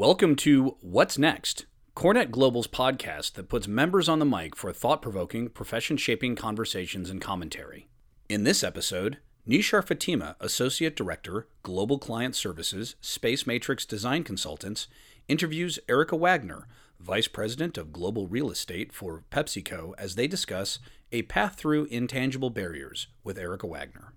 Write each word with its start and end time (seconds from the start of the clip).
Welcome 0.00 0.34
to 0.36 0.78
What's 0.80 1.18
Next, 1.18 1.66
CoreNet 1.94 2.30
Global's 2.30 2.66
podcast 2.66 3.34
that 3.34 3.50
puts 3.50 3.68
members 3.68 4.08
on 4.08 4.18
the 4.18 4.24
mic 4.24 4.56
for 4.56 4.72
thought 4.72 5.02
provoking, 5.02 5.50
profession 5.50 5.98
shaping 5.98 6.36
conversations 6.36 7.10
and 7.10 7.20
commentary. 7.20 7.86
In 8.26 8.44
this 8.44 8.64
episode, 8.64 9.18
Nishar 9.46 9.86
Fatima, 9.86 10.36
Associate 10.40 10.96
Director, 10.96 11.48
Global 11.62 11.98
Client 11.98 12.34
Services, 12.34 12.94
Space 13.02 13.46
Matrix 13.46 13.84
Design 13.84 14.24
Consultants, 14.24 14.88
interviews 15.28 15.78
Erica 15.86 16.16
Wagner, 16.16 16.66
Vice 16.98 17.28
President 17.28 17.76
of 17.76 17.92
Global 17.92 18.26
Real 18.26 18.50
Estate 18.50 18.94
for 18.94 19.24
PepsiCo, 19.30 19.92
as 19.98 20.14
they 20.14 20.26
discuss 20.26 20.78
a 21.12 21.24
path 21.24 21.56
through 21.56 21.84
intangible 21.90 22.48
barriers 22.48 23.08
with 23.22 23.36
Erica 23.36 23.66
Wagner. 23.66 24.14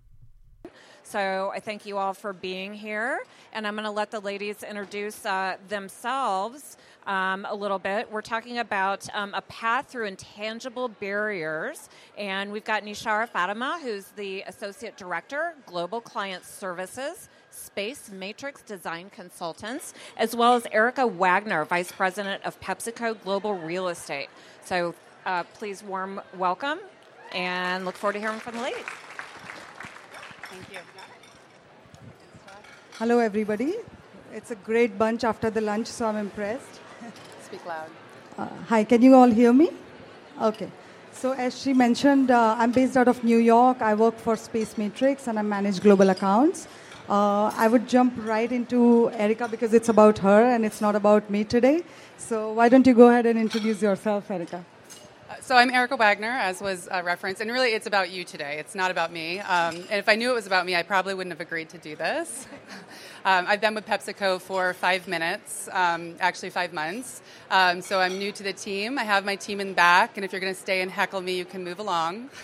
So 1.14 1.52
I 1.54 1.60
thank 1.60 1.86
you 1.86 2.00
all 2.00 2.16
for 2.16 2.34
being 2.34 2.74
here, 2.74 3.20
and 3.52 3.68
I'm 3.68 3.76
going 3.76 3.84
to 3.84 3.92
let 3.92 4.10
the 4.10 4.20
ladies 4.20 4.64
introduce 4.64 5.28
uh, 5.28 5.58
themselves 5.70 6.76
um, 7.06 7.46
a 7.48 7.54
little 7.54 7.78
bit. 7.78 8.12
We're 8.12 8.24
talking 8.24 8.58
about 8.58 9.08
um, 9.14 9.32
a 9.36 9.44
path 9.44 9.90
through 9.90 10.08
intangible 10.08 10.88
barriers, 10.88 11.88
and 12.18 12.52
we've 12.52 12.64
got 12.64 12.82
Nishara 12.82 13.30
Fatima, 13.30 13.80
who's 13.84 14.06
the 14.16 14.42
Associate 14.48 14.98
Director, 14.98 15.54
Global 15.68 16.02
Client 16.02 16.44
Services. 16.46 17.30
Space 17.52 18.10
Matrix 18.12 18.64
Design 18.64 19.12
Consultants, 19.12 19.94
as 20.18 20.36
well 20.36 20.56
as 20.56 20.66
Erica 20.72 21.06
Wagner, 21.06 21.64
Vice 21.66 21.92
President 21.92 22.44
of 22.44 22.60
PepsiCo 22.60 23.22
Global 23.24 23.54
Real 23.54 23.90
Estate. 23.90 24.30
So 24.66 24.96
uh, 25.28 25.44
please 25.54 25.84
warm 25.84 26.20
welcome 26.36 26.80
and 27.32 27.86
look 27.86 27.94
forward 27.94 28.14
to 28.14 28.20
hearing 28.20 28.40
from 28.40 28.56
the 28.56 28.64
ladies. 28.64 28.86
Thank 30.54 30.72
you. 30.72 31.03
Hello, 33.00 33.18
everybody. 33.18 33.74
It's 34.32 34.52
a 34.52 34.56
great 34.56 35.00
bunch 35.00 35.24
after 35.24 35.50
the 35.50 35.62
lunch, 35.62 35.88
so 35.88 36.06
I'm 36.06 36.16
impressed. 36.16 36.80
Speak 37.44 37.66
loud. 37.66 37.90
Uh, 38.38 38.48
hi, 38.68 38.84
can 38.84 39.02
you 39.02 39.16
all 39.16 39.32
hear 39.32 39.52
me? 39.52 39.72
Okay. 40.40 40.70
So, 41.12 41.32
as 41.32 41.60
she 41.60 41.74
mentioned, 41.74 42.30
uh, 42.30 42.56
I'm 42.56 42.72
based 42.72 42.96
out 42.96 43.08
of 43.08 43.24
New 43.24 43.40
York. 43.40 43.82
I 43.82 43.96
work 43.96 44.20
for 44.20 44.36
Space 44.36 44.78
Matrix 44.78 45.28
and 45.28 45.40
I 45.40 45.42
manage 45.42 45.82
global 45.82 46.12
accounts. 46.12 46.68
Uh, 47.10 47.46
I 47.58 47.68
would 47.68 47.90
jump 47.90 48.14
right 48.18 48.52
into 48.52 49.10
Erica 49.14 49.48
because 49.48 49.74
it's 49.74 49.90
about 49.90 50.20
her 50.20 50.44
and 50.44 50.64
it's 50.64 50.80
not 50.80 50.96
about 50.96 51.28
me 51.32 51.44
today. 51.44 51.82
So, 52.18 52.54
why 52.54 52.70
don't 52.70 52.86
you 52.86 52.94
go 52.94 53.10
ahead 53.10 53.26
and 53.26 53.40
introduce 53.40 53.82
yourself, 53.82 54.30
Erica? 54.30 54.64
So 55.42 55.56
I'm 55.56 55.70
Erica 55.70 55.96
Wagner, 55.96 56.30
as 56.30 56.62
was 56.62 56.88
uh, 56.88 57.02
referenced, 57.04 57.42
and 57.42 57.52
really 57.52 57.70
it's 57.70 57.88
about 57.88 58.12
you 58.12 58.24
today. 58.24 58.58
It's 58.60 58.76
not 58.76 58.92
about 58.92 59.12
me. 59.12 59.40
Um, 59.40 59.76
and 59.76 59.94
if 59.94 60.08
I 60.08 60.16
knew 60.16 60.30
it 60.30 60.34
was 60.34 60.48
about 60.48 60.66
me, 60.66 60.76
I 60.76 60.84
probably 60.84 61.14
wouldn't 61.14 61.32
have 61.32 61.42
agreed 61.42 61.70
to 61.70 61.78
do 61.78 61.96
this. 61.96 62.46
um, 63.26 63.46
I've 63.48 63.62
been 63.62 63.74
with 63.74 63.86
PepsiCo 63.86 64.42
for 64.42 64.74
five 64.74 65.08
minutes, 65.08 65.70
um, 65.72 66.16
actually 66.20 66.50
five 66.50 66.74
months. 66.74 67.22
Um, 67.50 67.82
so 67.82 68.00
I'm 68.00 68.18
new 68.18 68.32
to 68.32 68.44
the 68.44 68.54
team. 68.54 68.98
I 68.98 69.04
have 69.04 69.26
my 69.26 69.36
team 69.36 69.60
in 69.60 69.74
back, 69.74 70.18
and 70.18 70.26
if 70.26 70.32
you're 70.32 70.42
going 70.42 70.54
to 70.54 70.60
stay 70.60 70.82
and 70.82 70.92
heckle 70.92 71.22
me, 71.22 71.38
you 71.38 71.46
can 71.46 71.64
move 71.64 71.80
along. 71.80 72.30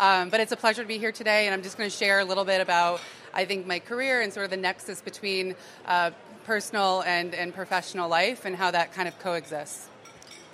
Um, 0.00 0.30
but 0.30 0.40
it's 0.40 0.50
a 0.50 0.56
pleasure 0.56 0.80
to 0.80 0.88
be 0.88 0.96
here 0.96 1.12
today, 1.12 1.44
and 1.44 1.52
I'm 1.52 1.62
just 1.62 1.76
going 1.76 1.90
to 1.90 1.94
share 1.94 2.20
a 2.20 2.24
little 2.24 2.46
bit 2.46 2.62
about, 2.62 3.02
I 3.34 3.44
think, 3.44 3.66
my 3.66 3.80
career 3.80 4.22
and 4.22 4.32
sort 4.32 4.44
of 4.44 4.50
the 4.50 4.56
nexus 4.56 5.02
between 5.02 5.54
uh, 5.84 6.12
personal 6.44 7.02
and, 7.02 7.34
and 7.34 7.52
professional 7.52 8.08
life 8.08 8.46
and 8.46 8.56
how 8.56 8.70
that 8.70 8.94
kind 8.94 9.08
of 9.08 9.18
coexists. 9.18 9.88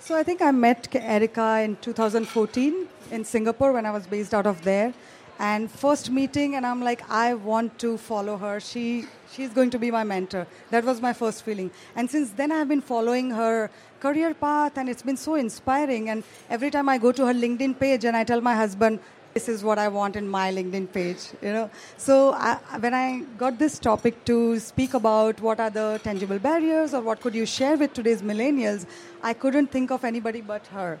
So 0.07 0.15
I 0.15 0.23
think 0.23 0.41
I 0.41 0.51
met 0.51 0.87
Erica 0.95 1.59
in 1.65 1.75
2014 1.81 2.87
in 3.11 3.25
Singapore 3.25 3.73
when 3.73 3.85
I 3.85 3.91
was 3.91 4.07
based 4.07 4.33
out 4.33 4.47
of 4.47 4.63
there. 4.63 4.93
And 5.37 5.69
first 5.69 6.09
meeting, 6.09 6.55
and 6.55 6.65
I'm 6.65 6.81
like, 6.81 7.01
I 7.11 7.33
want 7.33 7.77
to 7.79 7.97
follow 7.97 8.37
her. 8.37 8.61
She 8.61 9.05
she's 9.33 9.49
going 9.49 9.69
to 9.71 9.77
be 9.77 9.91
my 9.91 10.05
mentor. 10.05 10.47
That 10.69 10.85
was 10.85 11.01
my 11.01 11.11
first 11.11 11.43
feeling. 11.43 11.71
And 11.93 12.09
since 12.09 12.29
then, 12.29 12.53
I've 12.53 12.69
been 12.69 12.79
following 12.79 13.31
her 13.31 13.69
career 13.99 14.33
path, 14.33 14.77
and 14.77 14.87
it's 14.87 15.01
been 15.01 15.17
so 15.17 15.35
inspiring. 15.35 16.09
And 16.09 16.23
every 16.49 16.71
time 16.71 16.87
I 16.87 16.97
go 16.97 17.11
to 17.11 17.25
her 17.25 17.33
LinkedIn 17.33 17.77
page, 17.77 18.05
and 18.05 18.15
I 18.15 18.23
tell 18.23 18.39
my 18.39 18.55
husband, 18.55 18.99
this 19.37 19.47
is 19.53 19.63
what 19.69 19.77
I 19.85 19.87
want 19.87 20.15
in 20.19 20.27
my 20.35 20.45
LinkedIn 20.57 20.85
page, 20.91 21.23
you 21.45 21.53
know. 21.55 21.69
So 22.05 22.13
I, 22.33 22.53
when 22.83 22.93
I 22.99 23.07
got 23.41 23.59
this 23.63 23.77
topic 23.87 24.15
to 24.29 24.37
speak 24.59 24.95
about 24.99 25.41
what 25.47 25.59
are 25.59 25.69
the 25.69 25.87
tangible 26.03 26.39
barriers 26.39 26.95
or 26.95 27.01
what 27.01 27.21
could 27.21 27.35
you 27.35 27.45
share 27.45 27.75
with 27.81 27.93
today's 27.99 28.23
millennials, 28.31 28.87
I 29.21 29.33
couldn't 29.33 29.69
think 29.75 29.91
of 29.91 30.03
anybody 30.11 30.41
but 30.41 30.65
her. 30.77 30.97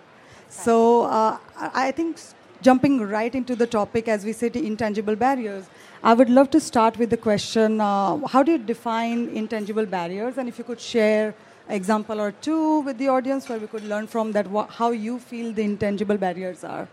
So 0.49 0.75
uh, 1.05 1.39
I 1.85 1.91
think 1.91 2.19
jumping 2.61 3.01
right 3.15 3.33
into 3.39 3.55
the 3.55 3.65
topic 3.79 4.07
as 4.07 4.23
we 4.23 4.33
say 4.33 4.51
intangible 4.53 5.15
barriers, 5.15 5.65
I 6.03 6.13
would 6.13 6.29
love 6.29 6.51
to 6.51 6.59
start 6.59 7.01
with 7.03 7.09
the 7.09 7.21
question: 7.25 7.81
uh, 7.81 8.19
How 8.35 8.43
do 8.43 8.51
you 8.51 8.61
define 8.69 9.27
intangible 9.43 9.91
barriers? 9.97 10.37
And 10.37 10.47
if 10.47 10.59
you 10.59 10.69
could 10.71 10.79
share 10.91 11.33
example 11.81 12.21
or 12.27 12.31
two 12.49 12.61
with 12.81 12.97
the 13.03 13.09
audience 13.17 13.49
where 13.49 13.59
we 13.65 13.73
could 13.75 13.91
learn 13.95 14.07
from 14.15 14.31
that 14.39 14.55
wh- 14.55 14.69
how 14.79 14.91
you 15.09 15.19
feel 15.33 15.51
the 15.59 15.63
intangible 15.73 16.25
barriers 16.27 16.63
are. 16.77 16.87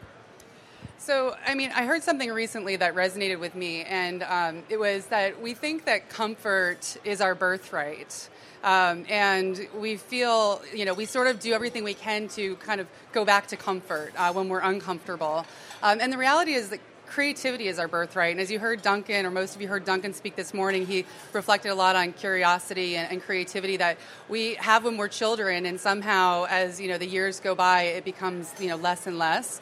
So, 1.04 1.36
I 1.46 1.54
mean, 1.54 1.70
I 1.76 1.84
heard 1.84 2.02
something 2.02 2.32
recently 2.32 2.76
that 2.76 2.94
resonated 2.94 3.38
with 3.38 3.54
me, 3.54 3.82
and 3.82 4.22
um, 4.22 4.62
it 4.70 4.80
was 4.80 5.04
that 5.08 5.42
we 5.42 5.52
think 5.52 5.84
that 5.84 6.08
comfort 6.08 6.96
is 7.04 7.20
our 7.20 7.34
birthright. 7.34 8.30
Um, 8.62 9.04
and 9.10 9.68
we 9.78 9.96
feel, 9.96 10.62
you 10.72 10.86
know, 10.86 10.94
we 10.94 11.04
sort 11.04 11.26
of 11.26 11.40
do 11.40 11.52
everything 11.52 11.84
we 11.84 11.92
can 11.92 12.28
to 12.28 12.56
kind 12.56 12.80
of 12.80 12.86
go 13.12 13.22
back 13.22 13.48
to 13.48 13.56
comfort 13.58 14.14
uh, 14.16 14.32
when 14.32 14.48
we're 14.48 14.60
uncomfortable. 14.60 15.44
Um, 15.82 15.98
and 16.00 16.10
the 16.10 16.16
reality 16.16 16.54
is 16.54 16.70
that 16.70 16.80
creativity 17.04 17.68
is 17.68 17.78
our 17.78 17.86
birthright. 17.86 18.30
And 18.30 18.40
as 18.40 18.50
you 18.50 18.58
heard 18.58 18.80
Duncan, 18.80 19.26
or 19.26 19.30
most 19.30 19.54
of 19.54 19.60
you 19.60 19.68
heard 19.68 19.84
Duncan 19.84 20.14
speak 20.14 20.36
this 20.36 20.54
morning, 20.54 20.86
he 20.86 21.04
reflected 21.34 21.68
a 21.68 21.74
lot 21.74 21.96
on 21.96 22.14
curiosity 22.14 22.96
and, 22.96 23.12
and, 23.12 23.22
creativity 23.22 23.76
that 23.76 23.98
we 24.30 24.54
have 24.54 24.84
when 24.84 24.96
we're 24.96 25.08
children, 25.08 25.66
and 25.66 25.78
somehow 25.78 26.46
as 26.48 26.80
you 26.80 26.88
know 26.88 26.96
the 26.96 27.06
years 27.06 27.40
go 27.40 27.54
by, 27.54 27.82
it 27.82 28.06
becomes 28.06 28.54
you 28.58 28.68
know 28.68 28.76
less 28.76 29.06
and 29.06 29.18
less. 29.18 29.60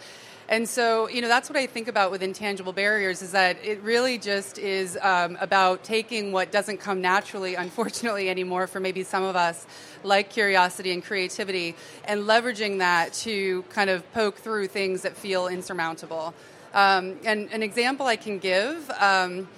And 0.53 0.69
so, 0.69 1.09
you 1.09 1.23
know, 1.23 1.29
that's 1.29 1.49
what 1.49 1.57
I 1.57 1.67
think 1.67 1.89
about 1.89 2.11
with 2.11 2.23
intangible 2.23 2.75
barriers 2.75 3.23
is 3.23 3.33
that 3.33 3.57
it 3.65 3.81
really 3.81 4.19
just 4.19 4.59
is 4.59 4.99
um, 5.01 5.39
about 5.41 5.83
taking 5.83 6.31
what 6.31 6.53
doesn't 6.53 6.77
come 6.77 7.01
naturally, 7.01 7.55
unfortunately, 7.55 8.29
anymore 8.29 8.67
for 8.67 8.79
maybe 8.79 9.03
some 9.03 9.23
of 9.23 9.35
us, 9.35 9.67
like 10.05 10.29
curiosity 10.29 10.93
and 10.93 11.03
creativity, 11.03 11.75
and 12.05 12.25
leveraging 12.25 12.81
that 12.81 13.15
to 13.15 13.63
kind 13.71 13.89
of 13.89 14.13
poke 14.13 14.37
through 14.37 14.67
things 14.67 15.01
that 15.01 15.17
feel 15.17 15.49
insurmountable. 15.49 16.35
Um, 16.75 17.17
and 17.25 17.51
an 17.51 17.63
example 17.63 18.05
I 18.05 18.17
can 18.17 18.39
give. 18.39 18.91
Um, 19.01 19.49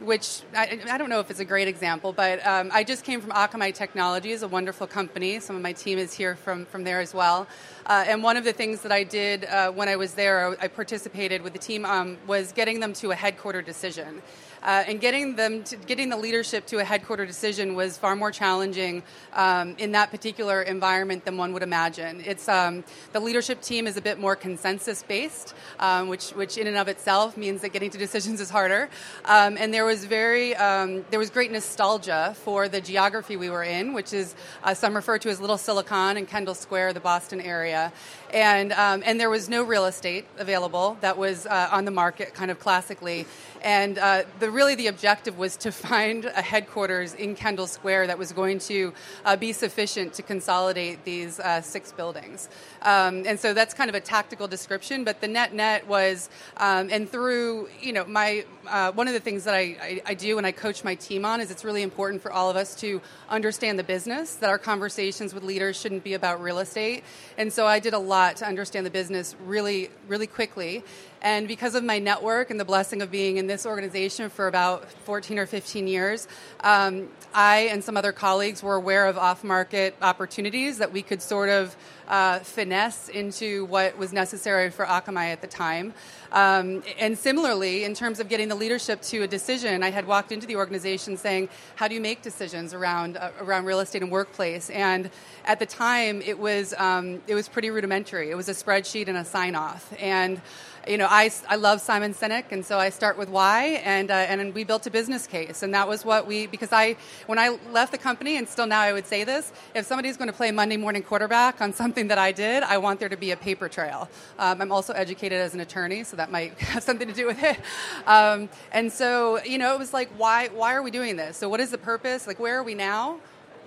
which 0.00 0.40
I, 0.56 0.80
I, 0.88 0.98
don't 0.98 1.10
know 1.10 1.20
if 1.20 1.30
it's 1.30 1.40
a 1.40 1.44
great 1.44 1.68
example, 1.68 2.12
but 2.12 2.44
um, 2.46 2.70
I 2.72 2.84
just 2.84 3.04
came 3.04 3.20
from 3.20 3.32
Akamai 3.32 3.74
Technologies, 3.74 4.42
a 4.42 4.48
wonderful 4.48 4.86
company. 4.86 5.40
Some 5.40 5.56
of 5.56 5.62
my 5.62 5.72
team 5.72 5.98
is 5.98 6.14
here 6.14 6.36
from, 6.36 6.64
from 6.66 6.84
there 6.84 7.00
as 7.00 7.12
well. 7.12 7.46
Uh, 7.86 8.04
and 8.06 8.22
one 8.22 8.36
of 8.36 8.44
the 8.44 8.52
things 8.52 8.80
that 8.80 8.92
I 8.92 9.04
did 9.04 9.44
uh, 9.44 9.70
when 9.70 9.88
I 9.88 9.96
was 9.96 10.14
there, 10.14 10.56
I 10.60 10.68
participated 10.68 11.42
with 11.42 11.52
the 11.52 11.58
team, 11.58 11.84
um, 11.84 12.16
was 12.26 12.52
getting 12.52 12.80
them 12.80 12.94
to 12.94 13.10
a 13.10 13.14
headquarter 13.14 13.60
decision. 13.60 14.22
Uh, 14.62 14.84
and 14.86 15.00
getting 15.00 15.36
them 15.36 15.62
to, 15.64 15.76
getting 15.76 16.08
the 16.10 16.16
leadership 16.16 16.66
to 16.66 16.78
a 16.78 16.84
headquarter 16.84 17.24
decision 17.24 17.74
was 17.74 17.96
far 17.96 18.14
more 18.14 18.30
challenging 18.30 19.02
um, 19.32 19.74
in 19.78 19.92
that 19.92 20.10
particular 20.10 20.62
environment 20.62 21.24
than 21.24 21.36
one 21.36 21.52
would 21.52 21.62
imagine. 21.62 22.22
It's 22.26 22.48
um, 22.48 22.84
the 23.12 23.20
leadership 23.20 23.62
team 23.62 23.86
is 23.86 23.96
a 23.96 24.02
bit 24.02 24.18
more 24.18 24.36
consensus 24.36 25.02
based, 25.02 25.54
um, 25.78 26.08
which 26.08 26.30
which 26.30 26.58
in 26.58 26.66
and 26.66 26.76
of 26.76 26.88
itself 26.88 27.36
means 27.36 27.62
that 27.62 27.70
getting 27.70 27.90
to 27.90 27.98
decisions 27.98 28.40
is 28.40 28.50
harder. 28.50 28.90
Um, 29.24 29.56
and 29.56 29.72
there 29.72 29.84
was 29.84 30.04
very 30.04 30.54
um, 30.56 31.04
there 31.10 31.18
was 31.18 31.30
great 31.30 31.50
nostalgia 31.50 32.36
for 32.44 32.68
the 32.68 32.80
geography 32.80 33.36
we 33.36 33.48
were 33.48 33.64
in, 33.64 33.94
which 33.94 34.12
is 34.12 34.34
uh, 34.62 34.74
some 34.74 34.94
refer 34.94 35.18
to 35.18 35.30
as 35.30 35.40
Little 35.40 35.58
Silicon 35.58 36.16
and 36.16 36.28
Kendall 36.28 36.54
Square, 36.54 36.92
the 36.92 37.00
Boston 37.00 37.40
area, 37.40 37.92
and 38.32 38.72
um, 38.72 39.02
and 39.06 39.18
there 39.18 39.30
was 39.30 39.48
no 39.48 39.62
real 39.62 39.86
estate 39.86 40.26
available 40.38 40.98
that 41.00 41.16
was 41.16 41.46
uh, 41.46 41.68
on 41.72 41.84
the 41.84 41.90
market, 41.90 42.34
kind 42.34 42.50
of 42.50 42.58
classically. 42.58 43.26
And 43.62 43.98
uh, 43.98 44.22
the, 44.38 44.49
really, 44.50 44.74
the 44.74 44.88
objective 44.88 45.38
was 45.38 45.56
to 45.58 45.72
find 45.72 46.24
a 46.24 46.42
headquarters 46.42 47.14
in 47.14 47.34
Kendall 47.34 47.66
Square 47.66 48.08
that 48.08 48.18
was 48.18 48.32
going 48.32 48.58
to 48.60 48.92
uh, 49.24 49.36
be 49.36 49.52
sufficient 49.52 50.12
to 50.14 50.22
consolidate 50.22 51.04
these 51.04 51.40
uh, 51.40 51.62
six 51.62 51.92
buildings. 51.92 52.48
Um, 52.82 53.24
and 53.26 53.38
so 53.38 53.54
that's 53.54 53.74
kind 53.74 53.88
of 53.88 53.94
a 53.94 54.00
tactical 54.00 54.48
description. 54.48 55.04
But 55.04 55.20
the 55.20 55.28
net 55.28 55.54
net 55.54 55.86
was, 55.86 56.28
um, 56.56 56.88
and 56.90 57.08
through 57.08 57.68
you 57.80 57.92
know 57.92 58.04
my 58.04 58.44
uh, 58.68 58.92
one 58.92 59.08
of 59.08 59.14
the 59.14 59.20
things 59.20 59.44
that 59.44 59.54
I, 59.54 59.76
I, 59.80 60.02
I 60.06 60.14
do 60.14 60.38
and 60.38 60.46
I 60.46 60.52
coach 60.52 60.84
my 60.84 60.94
team 60.94 61.24
on 61.24 61.40
is 61.40 61.50
it's 61.50 61.64
really 61.64 61.82
important 61.82 62.22
for 62.22 62.32
all 62.32 62.50
of 62.50 62.56
us 62.56 62.74
to 62.76 63.00
understand 63.28 63.78
the 63.78 63.84
business. 63.84 64.34
That 64.34 64.50
our 64.50 64.58
conversations 64.58 65.34
with 65.34 65.44
leaders 65.44 65.80
shouldn't 65.80 66.04
be 66.04 66.14
about 66.14 66.42
real 66.42 66.58
estate. 66.58 67.04
And 67.38 67.52
so 67.52 67.66
I 67.66 67.78
did 67.78 67.94
a 67.94 67.98
lot 67.98 68.36
to 68.36 68.46
understand 68.46 68.86
the 68.86 68.90
business 68.90 69.36
really 69.44 69.90
really 70.08 70.26
quickly 70.26 70.82
And 71.22 71.46
because 71.46 71.74
of 71.74 71.84
my 71.84 71.98
network 71.98 72.50
and 72.50 72.58
the 72.58 72.64
blessing 72.64 73.02
of 73.02 73.10
being 73.10 73.36
in 73.36 73.46
this 73.46 73.66
organization 73.66 74.30
for 74.40 74.48
about 74.48 74.90
14 74.90 75.38
or 75.38 75.44
15 75.44 75.86
years, 75.86 76.26
um, 76.60 77.10
I 77.34 77.68
and 77.70 77.84
some 77.84 77.98
other 77.98 78.10
colleagues 78.10 78.62
were 78.62 78.74
aware 78.74 79.06
of 79.06 79.18
off 79.18 79.44
market 79.44 79.94
opportunities 80.00 80.78
that 80.78 80.94
we 80.94 81.02
could 81.02 81.20
sort 81.20 81.50
of 81.50 81.76
uh, 82.08 82.38
finesse 82.38 83.10
into 83.10 83.66
what 83.66 83.98
was 83.98 84.14
necessary 84.14 84.70
for 84.70 84.86
Akamai 84.86 85.30
at 85.30 85.42
the 85.42 85.46
time. 85.46 85.92
Um, 86.32 86.82
and 86.98 87.18
similarly, 87.18 87.84
in 87.84 87.92
terms 87.92 88.18
of 88.18 88.30
getting 88.30 88.48
the 88.48 88.54
leadership 88.54 89.02
to 89.02 89.24
a 89.24 89.28
decision, 89.28 89.82
I 89.82 89.90
had 89.90 90.06
walked 90.06 90.32
into 90.32 90.46
the 90.46 90.56
organization 90.56 91.18
saying, 91.18 91.50
"How 91.74 91.86
do 91.86 91.94
you 91.94 92.00
make 92.00 92.22
decisions 92.22 92.72
around 92.72 93.18
uh, 93.18 93.32
around 93.42 93.66
real 93.66 93.80
estate 93.80 94.02
and 94.02 94.10
workplace?" 94.10 94.70
And 94.70 95.10
at 95.44 95.58
the 95.58 95.66
time, 95.66 96.22
it 96.22 96.38
was 96.38 96.72
um, 96.78 97.20
it 97.26 97.34
was 97.34 97.46
pretty 97.46 97.68
rudimentary. 97.68 98.30
It 98.30 98.36
was 98.36 98.48
a 98.48 98.54
spreadsheet 98.54 99.06
and 99.06 99.18
a 99.18 99.24
sign 99.24 99.54
off, 99.54 99.92
and 100.00 100.40
you 100.88 100.96
know, 100.96 101.06
I, 101.08 101.30
I 101.48 101.56
love 101.56 101.80
Simon 101.80 102.14
Sinek, 102.14 102.52
and 102.52 102.64
so 102.64 102.78
I 102.78 102.90
start 102.90 103.18
with 103.18 103.28
why, 103.28 103.80
and 103.84 104.10
uh, 104.10 104.14
and 104.14 104.54
we 104.54 104.64
built 104.64 104.86
a 104.86 104.90
business 104.90 105.26
case, 105.26 105.62
and 105.62 105.74
that 105.74 105.86
was 105.86 106.04
what 106.04 106.26
we 106.26 106.46
because 106.46 106.72
I 106.72 106.96
when 107.26 107.38
I 107.38 107.58
left 107.70 107.92
the 107.92 107.98
company, 107.98 108.36
and 108.36 108.48
still 108.48 108.66
now 108.66 108.80
I 108.80 108.92
would 108.92 109.06
say 109.06 109.24
this: 109.24 109.52
if 109.74 109.86
somebody's 109.86 110.16
going 110.16 110.28
to 110.28 110.36
play 110.36 110.50
Monday 110.50 110.76
morning 110.76 111.02
quarterback 111.02 111.60
on 111.60 111.72
something 111.72 112.08
that 112.08 112.18
I 112.18 112.32
did, 112.32 112.62
I 112.62 112.78
want 112.78 113.00
there 113.00 113.08
to 113.08 113.16
be 113.16 113.30
a 113.30 113.36
paper 113.36 113.68
trail. 113.68 114.08
Um, 114.38 114.60
I'm 114.60 114.72
also 114.72 114.92
educated 114.92 115.38
as 115.38 115.54
an 115.54 115.60
attorney, 115.60 116.04
so 116.04 116.16
that 116.16 116.30
might 116.30 116.58
have 116.58 116.82
something 116.82 117.08
to 117.08 117.14
do 117.14 117.26
with 117.26 117.42
it. 117.42 117.58
Um, 118.06 118.48
and 118.72 118.92
so 118.92 119.42
you 119.44 119.58
know, 119.58 119.74
it 119.74 119.78
was 119.78 119.92
like, 119.92 120.10
why 120.16 120.48
why 120.48 120.74
are 120.74 120.82
we 120.82 120.90
doing 120.90 121.16
this? 121.16 121.36
So 121.36 121.48
what 121.48 121.60
is 121.60 121.70
the 121.70 121.78
purpose? 121.78 122.26
Like, 122.26 122.40
where 122.40 122.58
are 122.58 122.62
we 122.62 122.74
now? 122.74 123.18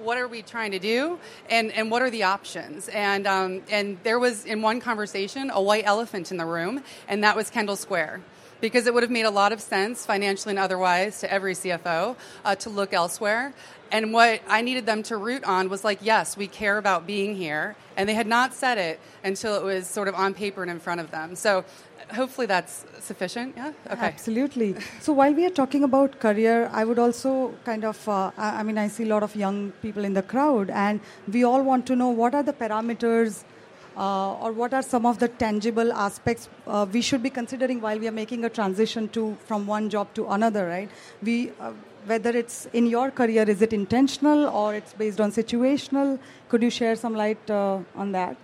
What 0.04 0.18
are 0.18 0.28
we 0.28 0.42
trying 0.42 0.72
to 0.72 0.80
do 0.80 1.20
and, 1.50 1.72
and 1.72 1.90
what 1.90 2.02
are 2.02 2.10
the 2.10 2.24
options? 2.24 2.90
And, 2.90 3.26
um, 3.26 3.62
and 3.70 3.98
there 4.04 4.20
was 4.20 4.46
in 4.46 4.62
one 4.62 4.80
conversation 4.80 5.50
a 5.54 5.62
white 5.62 5.86
elephant 5.86 6.32
in 6.32 6.38
the 6.38 6.46
room 6.46 6.84
and 7.08 7.24
that 7.24 7.36
was 7.36 7.50
kendall 7.50 7.76
square. 7.76 8.22
Because 8.62 8.88
it 8.88 8.94
would 8.94 9.04
have 9.04 9.12
made 9.12 9.26
a 9.26 9.32
lot 9.32 9.52
of 9.52 9.60
sense 9.60 10.06
financially 10.06 10.52
and 10.54 10.60
otherwise 10.60 11.20
to 11.20 11.32
every 11.32 11.54
cfo 11.54 12.16
uh, 12.46 12.56
to 12.56 12.70
look 12.70 12.94
elsewhere. 12.94 13.54
And 13.92 14.14
what 14.14 14.42
i 14.48 14.62
needed 14.62 14.86
them 14.86 15.04
to 15.04 15.18
root 15.18 15.44
on 15.44 15.70
was 15.70 15.84
like 15.84 16.00
yes 16.02 16.38
we 16.38 16.48
care 16.48 16.78
about 16.78 17.06
being 17.08 17.36
here. 17.36 17.76
And 17.96 18.08
they 18.10 18.14
had 18.14 18.28
not 18.28 18.54
said 18.54 18.78
it 18.78 19.00
until 19.24 19.56
it 19.56 19.64
was 19.64 19.88
sort 19.88 20.08
of 20.08 20.16
on 20.16 20.34
paper 20.34 20.62
and 20.62 20.72
in 20.72 20.80
front 20.80 21.00
of 21.02 21.12
them. 21.12 21.36
So 21.36 21.66
hopefully 22.12 22.48
that's 22.48 22.86
sufficient. 23.00 23.56
Yeah. 23.56 23.72
Okay. 23.90 24.06
Absolutely. 24.06 24.76
so 25.02 25.14
while 25.14 25.34
we 25.34 25.46
are 25.46 25.50
talking 25.50 25.84
about 25.84 26.20
career, 26.20 26.70
I 26.74 26.86
would 26.86 27.00
also 27.00 27.54
kind 27.66 27.86
of, 27.86 28.08
uh, 28.08 28.32
I, 28.38 28.64
mean, 28.64 28.78
I 28.78 28.88
see 28.88 29.04
a 29.04 29.08
lot 29.08 29.24
of 29.24 29.36
young 29.36 29.72
people 29.82 30.04
in 30.04 30.14
the 30.14 30.24
crowd, 30.24 30.70
and 30.70 31.00
we 31.32 31.44
all 31.44 31.62
want 31.62 31.86
to 31.88 31.96
know 31.96 32.10
what 32.10 32.36
are 32.36 32.44
the 32.44 32.54
parameters. 32.54 33.44
Uh, 33.96 34.34
or 34.38 34.52
what 34.52 34.74
are 34.74 34.82
some 34.82 35.06
of 35.06 35.20
the 35.20 35.28
tangible 35.28 35.94
aspects 35.94 36.50
uh, 36.66 36.84
we 36.92 37.00
should 37.00 37.22
be 37.22 37.30
considering 37.30 37.80
while 37.80 38.00
we 38.00 38.08
are 38.08 38.12
making 38.12 38.44
a 38.44 38.50
transition 38.50 39.08
to 39.10 39.38
from 39.46 39.68
one 39.68 39.88
job 39.88 40.12
to 40.16 40.26
another 40.30 40.66
right 40.66 40.90
we 41.22 41.52
uh, 41.60 41.72
whether 42.08 42.32
it's 42.32 42.66
in 42.74 42.88
your 42.88 43.12
career 43.12 43.48
is 43.48 43.62
it 43.62 43.72
intentional 43.72 44.48
or 44.48 44.74
it's 44.74 44.94
based 44.94 45.22
on 45.22 45.32
situational 45.32 46.18
could 46.50 46.64
you 46.64 46.72
share 46.72 46.96
some 46.96 47.14
light 47.14 47.52
uh, 47.52 47.78
on 47.96 48.12
that 48.12 48.36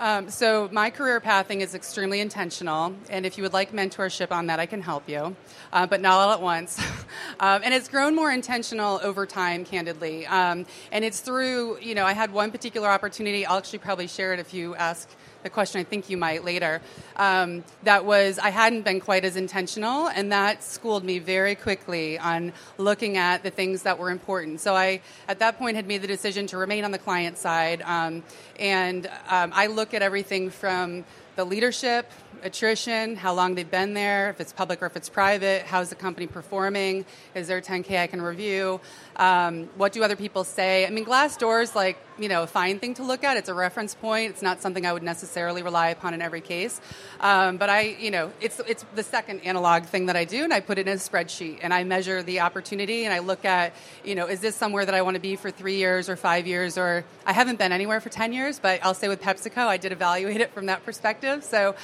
um, 0.00 0.30
so 0.30 0.68
my 0.72 0.88
career 0.88 1.20
pathing 1.20 1.60
is 1.60 1.74
extremely 1.74 2.20
intentional, 2.20 2.94
and 3.10 3.26
if 3.26 3.36
you 3.36 3.42
would 3.42 3.52
like 3.52 3.70
mentorship 3.70 4.32
on 4.32 4.46
that, 4.46 4.58
I 4.58 4.64
can 4.64 4.80
help 4.80 5.06
you, 5.08 5.36
uh, 5.74 5.86
but 5.86 6.00
not 6.00 6.14
all 6.14 6.32
at 6.32 6.40
once. 6.40 6.78
um, 7.40 7.60
and 7.62 7.74
it's 7.74 7.86
grown 7.86 8.14
more 8.16 8.32
intentional 8.32 8.98
over 9.02 9.26
time, 9.26 9.64
candidly. 9.64 10.26
Um, 10.26 10.64
and 10.90 11.04
it's 11.04 11.20
through, 11.20 11.78
you 11.80 11.94
know, 11.94 12.06
I 12.06 12.14
had 12.14 12.32
one 12.32 12.50
particular 12.50 12.88
opportunity. 12.88 13.44
I'll 13.44 13.58
actually 13.58 13.80
probably 13.80 14.06
share 14.06 14.32
it 14.32 14.40
if 14.40 14.54
you 14.54 14.74
ask 14.74 15.06
the 15.42 15.50
question 15.50 15.80
I 15.80 15.84
think 15.84 16.10
you 16.10 16.16
might 16.16 16.44
later. 16.44 16.80
Um, 17.16 17.64
that 17.82 18.04
was, 18.04 18.38
I 18.38 18.50
hadn't 18.50 18.82
been 18.82 19.00
quite 19.00 19.24
as 19.24 19.36
intentional, 19.36 20.08
and 20.08 20.32
that 20.32 20.62
schooled 20.62 21.04
me 21.04 21.18
very 21.18 21.54
quickly 21.54 22.18
on 22.18 22.52
looking 22.78 23.16
at 23.16 23.42
the 23.42 23.50
things 23.50 23.82
that 23.82 23.98
were 23.98 24.10
important. 24.10 24.60
So 24.60 24.74
I, 24.74 25.00
at 25.28 25.38
that 25.38 25.58
point, 25.58 25.76
had 25.76 25.86
made 25.86 26.02
the 26.02 26.08
decision 26.08 26.46
to 26.48 26.56
remain 26.56 26.84
on 26.84 26.90
the 26.90 26.98
client 26.98 27.38
side, 27.38 27.82
um, 27.82 28.22
and 28.58 29.06
um, 29.28 29.52
I 29.54 29.66
look 29.66 29.94
at 29.94 30.02
everything 30.02 30.50
from 30.50 31.04
the 31.36 31.44
leadership, 31.44 32.10
attrition, 32.42 33.16
how 33.16 33.34
long 33.34 33.54
they've 33.54 33.70
been 33.70 33.94
there, 33.94 34.30
if 34.30 34.40
it's 34.40 34.52
public 34.52 34.82
or 34.82 34.86
if 34.86 34.96
it's 34.96 35.08
private, 35.08 35.62
how's 35.62 35.90
the 35.90 35.94
company 35.94 36.26
performing, 36.26 37.04
is 37.34 37.48
there 37.48 37.58
a 37.58 37.62
10K 37.62 37.98
I 37.98 38.06
can 38.06 38.22
review, 38.22 38.80
um, 39.20 39.68
what 39.76 39.92
do 39.92 40.02
other 40.02 40.16
people 40.16 40.44
say? 40.44 40.86
I 40.86 40.90
mean, 40.90 41.04
Glassdoor 41.04 41.62
is 41.62 41.74
like, 41.74 41.98
you 42.18 42.28
know, 42.28 42.42
a 42.42 42.46
fine 42.46 42.78
thing 42.78 42.94
to 42.94 43.02
look 43.02 43.22
at. 43.22 43.36
It's 43.36 43.50
a 43.50 43.54
reference 43.54 43.94
point. 43.94 44.30
It's 44.30 44.42
not 44.42 44.62
something 44.62 44.86
I 44.86 44.92
would 44.92 45.02
necessarily 45.02 45.62
rely 45.62 45.88
upon 45.88 46.14
in 46.14 46.22
every 46.22 46.40
case. 46.40 46.80
Um, 47.20 47.58
but 47.58 47.68
I, 47.68 47.96
you 47.98 48.10
know, 48.10 48.32
it's, 48.40 48.60
it's 48.60 48.84
the 48.94 49.02
second 49.02 49.40
analog 49.40 49.84
thing 49.84 50.06
that 50.06 50.16
I 50.16 50.24
do, 50.24 50.44
and 50.44 50.52
I 50.52 50.60
put 50.60 50.78
it 50.78 50.88
in 50.88 50.94
a 50.94 50.96
spreadsheet, 50.96 51.58
and 51.62 51.72
I 51.72 51.84
measure 51.84 52.22
the 52.22 52.40
opportunity, 52.40 53.04
and 53.04 53.12
I 53.12 53.18
look 53.18 53.44
at, 53.44 53.74
you 54.04 54.14
know, 54.14 54.26
is 54.26 54.40
this 54.40 54.56
somewhere 54.56 54.86
that 54.86 54.94
I 54.94 55.02
want 55.02 55.16
to 55.16 55.20
be 55.20 55.36
for 55.36 55.50
three 55.50 55.76
years 55.76 56.08
or 56.08 56.16
five 56.16 56.46
years, 56.46 56.78
or 56.78 57.04
I 57.26 57.32
haven't 57.32 57.58
been 57.58 57.72
anywhere 57.72 58.00
for 58.00 58.08
10 58.08 58.32
years, 58.32 58.58
but 58.58 58.80
I'll 58.82 58.94
say 58.94 59.08
with 59.08 59.20
PepsiCo, 59.20 59.66
I 59.66 59.76
did 59.76 59.92
evaluate 59.92 60.40
it 60.40 60.52
from 60.52 60.66
that 60.66 60.84
perspective. 60.84 61.44
So, 61.44 61.74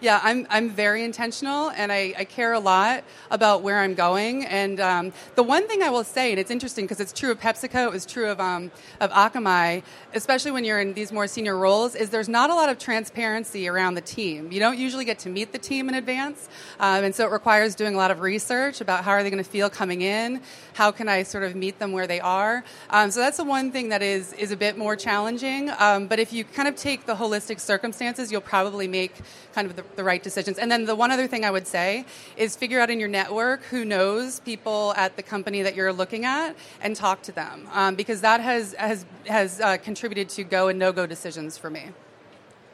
yeah, 0.00 0.20
I'm, 0.22 0.46
I'm 0.50 0.70
very 0.70 1.02
intentional, 1.02 1.70
and 1.70 1.90
I, 1.90 2.14
I, 2.16 2.24
care 2.24 2.52
a 2.52 2.60
lot 2.60 3.02
about 3.28 3.62
where 3.62 3.80
I'm 3.80 3.94
going. 3.94 4.44
And 4.44 4.78
um, 4.78 5.12
the 5.34 5.42
one 5.42 5.66
thing 5.66 5.82
I 5.82 5.90
will 5.90 6.04
say, 6.04 6.30
and 6.30 6.38
it's 6.38 6.50
interesting 6.50 6.84
because 6.84 7.00
it's 7.00 7.12
true 7.12 7.32
of 7.32 7.40
PepsiCo, 7.40 7.86
it 7.86 7.92
was 7.92 8.06
true 8.06 8.30
of, 8.30 8.38
um, 8.38 8.70
of 9.00 9.10
Akamai, 9.10 9.82
especially 10.14 10.52
when 10.52 10.64
you're 10.64 10.80
in 10.80 10.92
these 10.92 11.10
more 11.10 11.26
senior 11.26 11.56
roles, 11.56 11.96
is 11.96 12.10
there's 12.10 12.28
not 12.28 12.50
a 12.50 12.54
lot 12.54 12.68
of 12.68 12.78
transparency 12.78 13.66
around 13.66 13.94
the 13.94 14.00
team. 14.00 14.52
You 14.52 14.60
don't 14.60 14.78
usually 14.78 15.04
get 15.04 15.18
to 15.20 15.28
meet 15.28 15.50
the 15.50 15.58
team 15.58 15.88
in 15.88 15.96
advance, 15.96 16.48
um, 16.78 17.02
and 17.02 17.12
so 17.12 17.26
it 17.26 17.32
requires 17.32 17.74
doing 17.74 17.94
a 17.94 17.98
lot 17.98 18.12
of 18.12 18.20
research 18.20 18.80
about 18.80 19.02
how 19.02 19.10
are 19.10 19.24
they 19.24 19.30
going 19.30 19.42
to 19.42 19.50
feel 19.50 19.68
coming 19.68 20.02
in, 20.02 20.40
how 20.74 20.92
can 20.92 21.08
I 21.08 21.24
sort 21.24 21.42
of 21.42 21.56
meet 21.56 21.80
them 21.80 21.90
where 21.90 22.06
they 22.06 22.20
are. 22.20 22.62
Um, 22.90 23.10
so 23.10 23.18
that's 23.18 23.38
the 23.38 23.44
one 23.44 23.72
thing 23.72 23.88
that 23.88 24.02
is 24.02 24.32
is 24.34 24.52
a 24.52 24.56
bit 24.56 24.78
more 24.78 24.94
challenging. 24.94 25.70
Um, 25.78 26.06
but 26.06 26.20
if 26.20 26.32
you 26.32 26.44
kind 26.44 26.68
of 26.68 26.76
take 26.76 27.06
the 27.06 27.14
holistic 27.14 27.58
circumstances, 27.58 28.30
you'll 28.30 28.40
probably 28.40 28.86
make 28.86 29.14
kind 29.54 29.68
of 29.68 29.76
the, 29.76 29.84
the 29.96 30.04
right 30.04 30.22
decisions. 30.22 30.58
And 30.58 30.70
then 30.70 30.84
the 30.84 30.94
one 30.94 31.10
other 31.10 31.26
thing 31.26 31.44
I 31.44 31.50
would 31.50 31.66
say 31.66 32.04
is 32.36 32.56
figure 32.56 32.80
out 32.80 32.90
in 32.90 32.98
your 32.98 33.08
network 33.08 33.62
who 33.64 33.84
knows 33.84 34.40
people 34.40 34.94
at 34.96 35.16
the 35.16 35.22
company 35.22 35.62
that 35.62 35.74
you're 35.74 35.92
looking 35.92 36.24
at 36.24 36.56
and 36.80 36.96
talk 36.96 37.22
to 37.22 37.32
them 37.32 37.68
um, 37.72 37.94
because 37.94 38.20
that 38.22 38.40
has 38.40 38.74
has 38.74 39.04
has 39.26 39.60
uh, 39.60 39.76
contributed 39.78 40.28
to 40.30 40.44
go 40.44 40.68
and 40.68 40.78
no 40.78 40.92
go 40.92 41.06
decisions 41.06 41.58
for 41.58 41.70
me. 41.70 41.90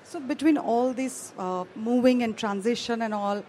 So 0.04 0.20
between 0.20 0.56
all 0.56 0.94
this 0.94 1.32
uh, 1.38 1.64
moving 1.76 2.22
and 2.22 2.36
transition 2.36 3.02
and 3.02 3.12
all, 3.12 3.44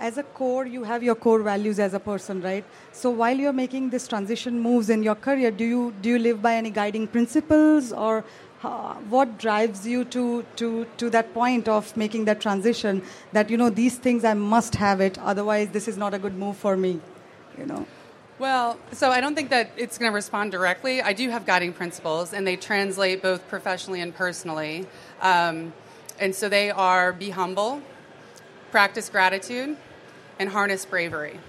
as 0.00 0.16
a 0.16 0.22
core, 0.22 0.64
you 0.64 0.84
have 0.84 1.02
your 1.02 1.14
core 1.14 1.42
values 1.42 1.78
as 1.78 1.92
a 1.92 2.00
person, 2.00 2.40
right? 2.40 2.64
So 2.92 3.10
while 3.10 3.36
you're 3.36 3.52
making 3.52 3.90
this 3.90 4.06
transition 4.08 4.60
moves 4.60 4.90
in 4.90 5.02
your 5.02 5.16
career, 5.16 5.50
do 5.50 5.64
you 5.64 5.92
do 6.00 6.08
you 6.10 6.18
live 6.18 6.40
by 6.40 6.54
any 6.54 6.70
guiding 6.70 7.08
principles, 7.08 7.92
or 7.92 8.24
what 8.62 9.38
drives 9.38 9.86
you 9.86 10.04
to 10.06 10.44
to 10.56 10.86
to 10.96 11.10
that 11.10 11.32
point 11.32 11.68
of 11.68 11.96
making 11.96 12.24
that 12.24 12.40
transition? 12.40 13.02
That 13.32 13.50
you 13.50 13.56
know 13.56 13.70
these 13.70 13.96
things 13.96 14.24
I 14.24 14.34
must 14.34 14.74
have 14.76 15.00
it, 15.00 15.18
otherwise 15.18 15.70
this 15.70 15.88
is 15.88 15.96
not 15.96 16.14
a 16.14 16.18
good 16.18 16.36
move 16.36 16.56
for 16.56 16.76
me, 16.76 17.00
you 17.56 17.66
know. 17.66 17.86
Well, 18.38 18.78
so 18.92 19.10
I 19.10 19.20
don't 19.20 19.34
think 19.34 19.50
that 19.50 19.72
it's 19.76 19.98
going 19.98 20.12
to 20.12 20.14
respond 20.14 20.52
directly. 20.52 21.02
I 21.02 21.12
do 21.12 21.28
have 21.30 21.44
guiding 21.44 21.72
principles, 21.72 22.32
and 22.32 22.46
they 22.46 22.54
translate 22.54 23.20
both 23.20 23.46
professionally 23.48 24.00
and 24.00 24.14
personally. 24.14 24.86
Um, 25.20 25.72
and 26.20 26.34
so 26.34 26.48
they 26.48 26.70
are 26.70 27.12
be 27.12 27.30
humble, 27.30 27.82
practice 28.70 29.08
gratitude, 29.08 29.76
and 30.38 30.50
harness 30.50 30.84
bravery. 30.84 31.40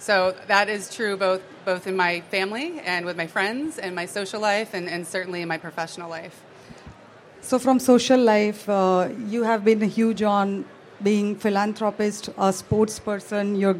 So 0.00 0.34
that 0.46 0.70
is 0.70 0.92
true 0.94 1.16
both 1.18 1.42
both 1.66 1.86
in 1.86 1.94
my 1.94 2.22
family 2.30 2.80
and 2.80 3.04
with 3.04 3.18
my 3.18 3.26
friends 3.26 3.78
and 3.78 3.94
my 3.94 4.06
social 4.06 4.40
life 4.40 4.72
and, 4.72 4.88
and 4.88 5.06
certainly 5.06 5.42
in 5.42 5.48
my 5.48 5.58
professional 5.58 6.08
life. 6.08 6.42
So 7.42 7.58
from 7.58 7.78
social 7.78 8.18
life, 8.18 8.66
uh, 8.66 9.10
you 9.28 9.42
have 9.42 9.62
been 9.62 9.82
huge 9.82 10.22
on 10.22 10.64
being 11.02 11.36
philanthropist, 11.36 12.30
a 12.38 12.50
sports 12.52 12.98
person. 12.98 13.56
You're 13.56 13.76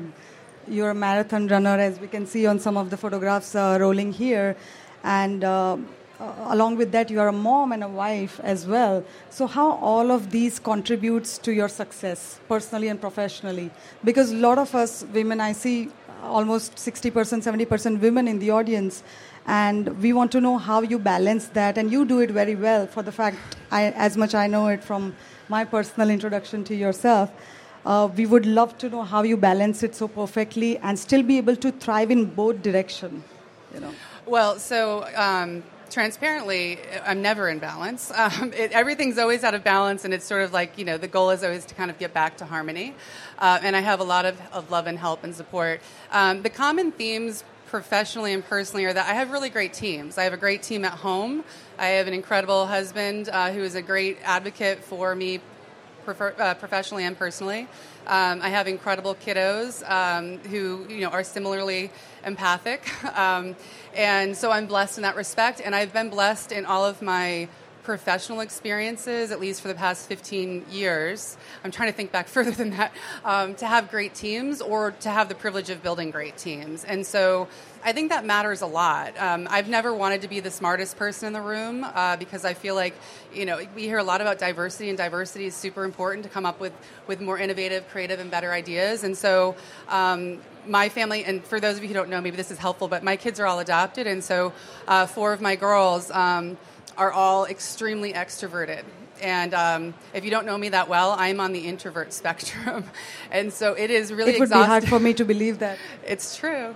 you're 0.68 0.90
a 0.90 0.94
marathon 0.94 1.48
runner, 1.48 1.78
as 1.78 1.98
we 1.98 2.06
can 2.06 2.26
see 2.26 2.46
on 2.46 2.58
some 2.58 2.76
of 2.76 2.90
the 2.90 2.98
photographs 2.98 3.54
uh, 3.54 3.78
rolling 3.80 4.12
here, 4.12 4.56
and. 5.02 5.42
Uh, 5.42 5.78
uh, 6.20 6.34
along 6.48 6.76
with 6.76 6.92
that, 6.92 7.08
you 7.08 7.18
are 7.18 7.28
a 7.28 7.32
mom 7.32 7.72
and 7.72 7.82
a 7.82 7.88
wife 7.88 8.40
as 8.44 8.66
well. 8.66 9.02
So, 9.30 9.46
how 9.46 9.72
all 9.76 10.10
of 10.10 10.30
these 10.30 10.58
contributes 10.58 11.38
to 11.38 11.50
your 11.50 11.68
success 11.68 12.38
personally 12.46 12.88
and 12.88 13.00
professionally? 13.00 13.70
Because 14.04 14.30
a 14.30 14.36
lot 14.36 14.58
of 14.58 14.74
us 14.74 15.02
women, 15.14 15.40
I 15.40 15.52
see 15.52 15.88
almost 16.22 16.76
60%, 16.76 17.12
70% 17.12 18.00
women 18.00 18.28
in 18.28 18.38
the 18.38 18.50
audience, 18.50 19.02
and 19.46 20.00
we 20.02 20.12
want 20.12 20.30
to 20.32 20.40
know 20.40 20.58
how 20.58 20.82
you 20.82 20.98
balance 20.98 21.46
that, 21.48 21.78
and 21.78 21.90
you 21.90 22.04
do 22.04 22.20
it 22.20 22.30
very 22.30 22.54
well. 22.54 22.86
For 22.86 23.02
the 23.02 23.12
fact, 23.12 23.36
I, 23.70 23.90
as 23.92 24.16
much 24.16 24.34
I 24.34 24.46
know 24.46 24.68
it 24.68 24.84
from 24.84 25.14
my 25.48 25.64
personal 25.64 26.10
introduction 26.10 26.64
to 26.64 26.74
yourself. 26.74 27.30
Uh, 27.84 28.08
we 28.14 28.26
would 28.26 28.46
love 28.46 28.76
to 28.78 28.88
know 28.88 29.02
how 29.02 29.22
you 29.22 29.36
balance 29.36 29.82
it 29.82 29.94
so 29.94 30.06
perfectly 30.06 30.78
and 30.78 30.98
still 30.98 31.22
be 31.22 31.38
able 31.38 31.56
to 31.56 31.72
thrive 31.72 32.10
in 32.10 32.24
both 32.26 32.62
direction. 32.62 33.24
You 33.74 33.80
know. 33.80 33.94
Well, 34.26 34.58
so 34.58 35.08
um, 35.16 35.62
transparently, 35.90 36.78
I'm 37.04 37.22
never 37.22 37.48
in 37.48 37.58
balance. 37.58 38.10
Um, 38.20 38.52
it, 38.52 38.72
everything's 38.72 39.16
always 39.16 39.44
out 39.44 39.54
of 39.54 39.64
balance, 39.64 40.04
and 40.04 40.12
it's 40.12 40.26
sort 40.26 40.42
of 40.42 40.52
like, 40.52 40.76
you 40.76 40.84
know, 40.84 40.98
the 40.98 41.08
goal 41.08 41.30
is 41.30 41.42
always 41.42 41.64
to 41.64 41.74
kind 41.74 41.90
of 41.90 41.98
get 41.98 42.12
back 42.12 42.36
to 42.36 42.44
harmony. 42.44 42.94
Uh, 43.38 43.58
and 43.62 43.74
I 43.74 43.80
have 43.80 43.98
a 44.00 44.04
lot 44.04 44.26
of, 44.26 44.38
of 44.52 44.70
love 44.70 44.86
and 44.86 44.98
help 44.98 45.24
and 45.24 45.34
support. 45.34 45.80
Um, 46.12 46.42
the 46.42 46.50
common 46.50 46.92
themes 46.92 47.44
professionally 47.66 48.34
and 48.34 48.44
personally 48.44 48.84
are 48.84 48.92
that 48.92 49.08
I 49.08 49.14
have 49.14 49.30
really 49.30 49.48
great 49.48 49.72
teams. 49.72 50.18
I 50.18 50.24
have 50.24 50.32
a 50.32 50.36
great 50.36 50.62
team 50.62 50.84
at 50.84 50.92
home. 50.92 51.44
I 51.78 51.86
have 51.86 52.08
an 52.08 52.14
incredible 52.14 52.66
husband 52.66 53.28
uh, 53.28 53.52
who 53.52 53.62
is 53.62 53.74
a 53.74 53.82
great 53.82 54.18
advocate 54.22 54.84
for 54.84 55.14
me 55.14 55.40
prefer, 56.14 56.34
uh, 56.38 56.54
professionally 56.54 57.04
and 57.04 57.16
personally. 57.16 57.68
Um, 58.06 58.42
I 58.42 58.48
have 58.48 58.66
incredible 58.66 59.14
kiddos 59.14 59.88
um, 59.88 60.38
who 60.50 60.86
you 60.88 61.02
know 61.02 61.10
are 61.10 61.22
similarly 61.22 61.90
empathic, 62.24 62.82
um, 63.16 63.54
and 63.94 64.36
so 64.36 64.50
I'm 64.50 64.66
blessed 64.66 64.98
in 64.98 65.02
that 65.02 65.14
respect. 65.14 65.60
And 65.64 65.74
I've 65.74 65.92
been 65.92 66.10
blessed 66.10 66.50
in 66.52 66.66
all 66.66 66.84
of 66.84 67.00
my 67.00 67.48
professional 67.82 68.40
experiences, 68.40 69.30
at 69.30 69.40
least 69.40 69.62
for 69.62 69.68
the 69.68 69.74
past 69.74 70.06
15 70.08 70.66
years, 70.70 71.36
I'm 71.64 71.70
trying 71.70 71.90
to 71.90 71.96
think 71.96 72.12
back 72.12 72.28
further 72.36 72.50
than 72.50 72.70
that, 72.70 72.92
um, 73.24 73.54
to 73.56 73.66
have 73.66 73.90
great 73.90 74.14
teams 74.14 74.60
or 74.60 74.92
to 74.92 75.10
have 75.10 75.28
the 75.28 75.34
privilege 75.34 75.70
of 75.70 75.82
building 75.82 76.10
great 76.10 76.36
teams. 76.36 76.84
And 76.84 77.06
so 77.06 77.48
I 77.82 77.92
think 77.92 78.10
that 78.10 78.26
matters 78.26 78.60
a 78.60 78.66
lot. 78.66 79.18
Um, 79.18 79.48
I've 79.50 79.68
never 79.68 79.94
wanted 79.94 80.22
to 80.22 80.28
be 80.28 80.40
the 80.40 80.50
smartest 80.50 80.96
person 80.96 81.28
in 81.28 81.32
the 81.32 81.40
room 81.40 81.84
uh, 81.84 82.16
because 82.16 82.44
I 82.44 82.54
feel 82.54 82.74
like, 82.74 82.94
you 83.32 83.46
know, 83.46 83.60
we 83.74 83.82
hear 83.82 83.98
a 83.98 84.04
lot 84.04 84.20
about 84.20 84.38
diversity, 84.38 84.90
and 84.90 84.98
diversity 84.98 85.46
is 85.46 85.54
super 85.54 85.84
important 85.84 86.24
to 86.24 86.30
come 86.30 86.44
up 86.44 86.60
with, 86.60 86.74
with 87.06 87.20
more 87.20 87.38
innovative, 87.38 87.88
creative, 87.88 88.20
and 88.20 88.30
better 88.30 88.52
ideas. 88.52 89.02
And 89.04 89.16
so, 89.16 89.56
um, 89.88 90.40
my 90.66 90.90
family, 90.90 91.24
and 91.24 91.42
for 91.44 91.58
those 91.58 91.76
of 91.76 91.82
you 91.82 91.88
who 91.88 91.94
don't 91.94 92.10
know, 92.10 92.20
maybe 92.20 92.36
this 92.36 92.50
is 92.50 92.58
helpful, 92.58 92.86
but 92.88 93.02
my 93.02 93.16
kids 93.16 93.40
are 93.40 93.46
all 93.46 93.60
adopted, 93.60 94.06
and 94.06 94.22
so 94.22 94.52
uh, 94.86 95.06
four 95.06 95.32
of 95.32 95.40
my 95.40 95.56
girls 95.56 96.10
um, 96.10 96.58
are 97.00 97.10
all 97.10 97.46
extremely 97.46 98.12
extroverted. 98.12 98.84
And 99.20 99.54
um, 99.54 99.94
if 100.14 100.24
you 100.24 100.30
don't 100.30 100.46
know 100.46 100.56
me 100.56 100.70
that 100.70 100.88
well, 100.88 101.14
I'm 101.18 101.40
on 101.40 101.52
the 101.52 101.60
introvert 101.60 102.12
spectrum, 102.20 102.84
and 103.30 103.52
so 103.52 103.74
it 103.74 103.90
is 103.90 104.12
really. 104.12 104.32
It 104.32 104.38
would 104.38 104.46
exhausting. 104.46 104.64
be 104.64 104.68
hard 104.68 104.88
for 104.88 105.00
me 105.00 105.14
to 105.14 105.24
believe 105.24 105.58
that. 105.60 105.78
it's 106.06 106.36
true. 106.36 106.74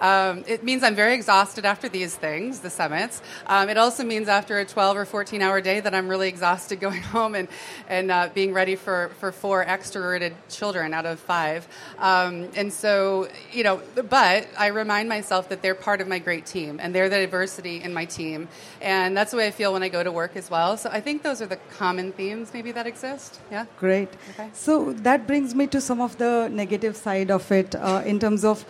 Um, 0.00 0.44
it 0.46 0.64
means 0.64 0.82
I'm 0.82 0.94
very 0.94 1.14
exhausted 1.14 1.64
after 1.64 1.88
these 1.88 2.14
things, 2.14 2.60
the 2.60 2.70
summits. 2.70 3.22
Um, 3.46 3.68
it 3.68 3.78
also 3.78 4.04
means 4.04 4.28
after 4.28 4.58
a 4.58 4.64
12 4.64 4.96
or 4.96 5.04
14 5.04 5.40
hour 5.40 5.60
day 5.60 5.80
that 5.80 5.94
I'm 5.94 6.08
really 6.08 6.28
exhausted 6.28 6.80
going 6.80 7.02
home 7.02 7.34
and 7.34 7.48
and 7.88 8.10
uh, 8.10 8.28
being 8.34 8.52
ready 8.52 8.76
for 8.76 9.10
for 9.20 9.32
four 9.32 9.64
extroverted 9.64 10.34
children 10.50 10.92
out 10.92 11.06
of 11.06 11.20
five. 11.20 11.66
Um, 11.98 12.48
and 12.56 12.72
so 12.72 13.28
you 13.52 13.64
know, 13.64 13.80
but 14.08 14.48
I 14.58 14.68
remind 14.68 15.08
myself 15.08 15.48
that 15.48 15.62
they're 15.62 15.74
part 15.74 16.00
of 16.00 16.08
my 16.08 16.18
great 16.18 16.46
team 16.46 16.80
and 16.82 16.94
they're 16.94 17.08
the 17.08 17.20
diversity 17.20 17.82
in 17.82 17.94
my 17.94 18.04
team, 18.04 18.48
and 18.80 19.16
that's 19.16 19.30
the 19.30 19.36
way 19.36 19.46
I 19.46 19.50
feel 19.50 19.72
when 19.72 19.82
I 19.82 19.88
go 19.88 20.02
to 20.02 20.12
work 20.12 20.36
as 20.36 20.50
well. 20.50 20.76
So 20.76 20.90
I 20.90 21.00
think 21.00 21.22
those 21.22 21.40
are 21.40 21.46
the 21.46 21.58
common 21.84 22.12
themes 22.20 22.52
maybe 22.54 22.72
that 22.78 22.86
exist. 22.86 23.40
Yeah. 23.50 23.66
Great. 23.84 24.08
Okay. 24.30 24.48
So 24.64 24.92
that 25.08 25.26
brings 25.26 25.54
me 25.54 25.66
to 25.76 25.80
some 25.90 26.00
of 26.08 26.16
the 26.24 26.32
negative 26.62 26.96
side 26.96 27.30
of 27.30 27.50
it 27.60 27.74
uh, 27.74 28.02
in 28.12 28.18
terms 28.18 28.44
of 28.52 28.64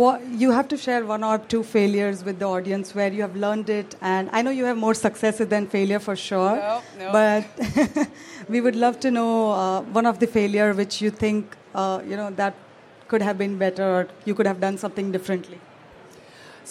what 0.00 0.24
you 0.40 0.50
have 0.56 0.68
to 0.72 0.76
share 0.76 1.04
one 1.04 1.24
or 1.28 1.36
two 1.52 1.62
failures 1.70 2.22
with 2.26 2.38
the 2.42 2.48
audience 2.56 2.94
where 2.98 3.12
you 3.12 3.22
have 3.26 3.34
learned 3.44 3.70
it 3.76 3.96
and 4.10 4.30
i 4.32 4.42
know 4.48 4.52
you 4.58 4.64
have 4.68 4.76
more 4.82 4.94
successes 4.98 5.48
than 5.54 5.66
failure 5.72 5.98
for 6.04 6.14
sure 6.24 6.52
Nope, 6.56 6.84
nope. 7.00 7.12
but 7.16 8.06
we 8.56 8.60
would 8.66 8.76
love 8.84 9.00
to 9.06 9.10
know 9.16 9.32
uh, 9.62 9.80
one 9.98 10.06
of 10.12 10.20
the 10.20 10.28
failure 10.36 10.68
which 10.82 11.00
you 11.06 11.10
think 11.24 11.56
uh, 11.74 12.00
you 12.12 12.16
know 12.20 12.30
that 12.42 12.54
could 13.08 13.22
have 13.30 13.36
been 13.42 13.58
better 13.64 13.88
or 13.96 14.06
you 14.30 14.36
could 14.40 14.46
have 14.52 14.60
done 14.66 14.78
something 14.84 15.10
differently 15.16 15.58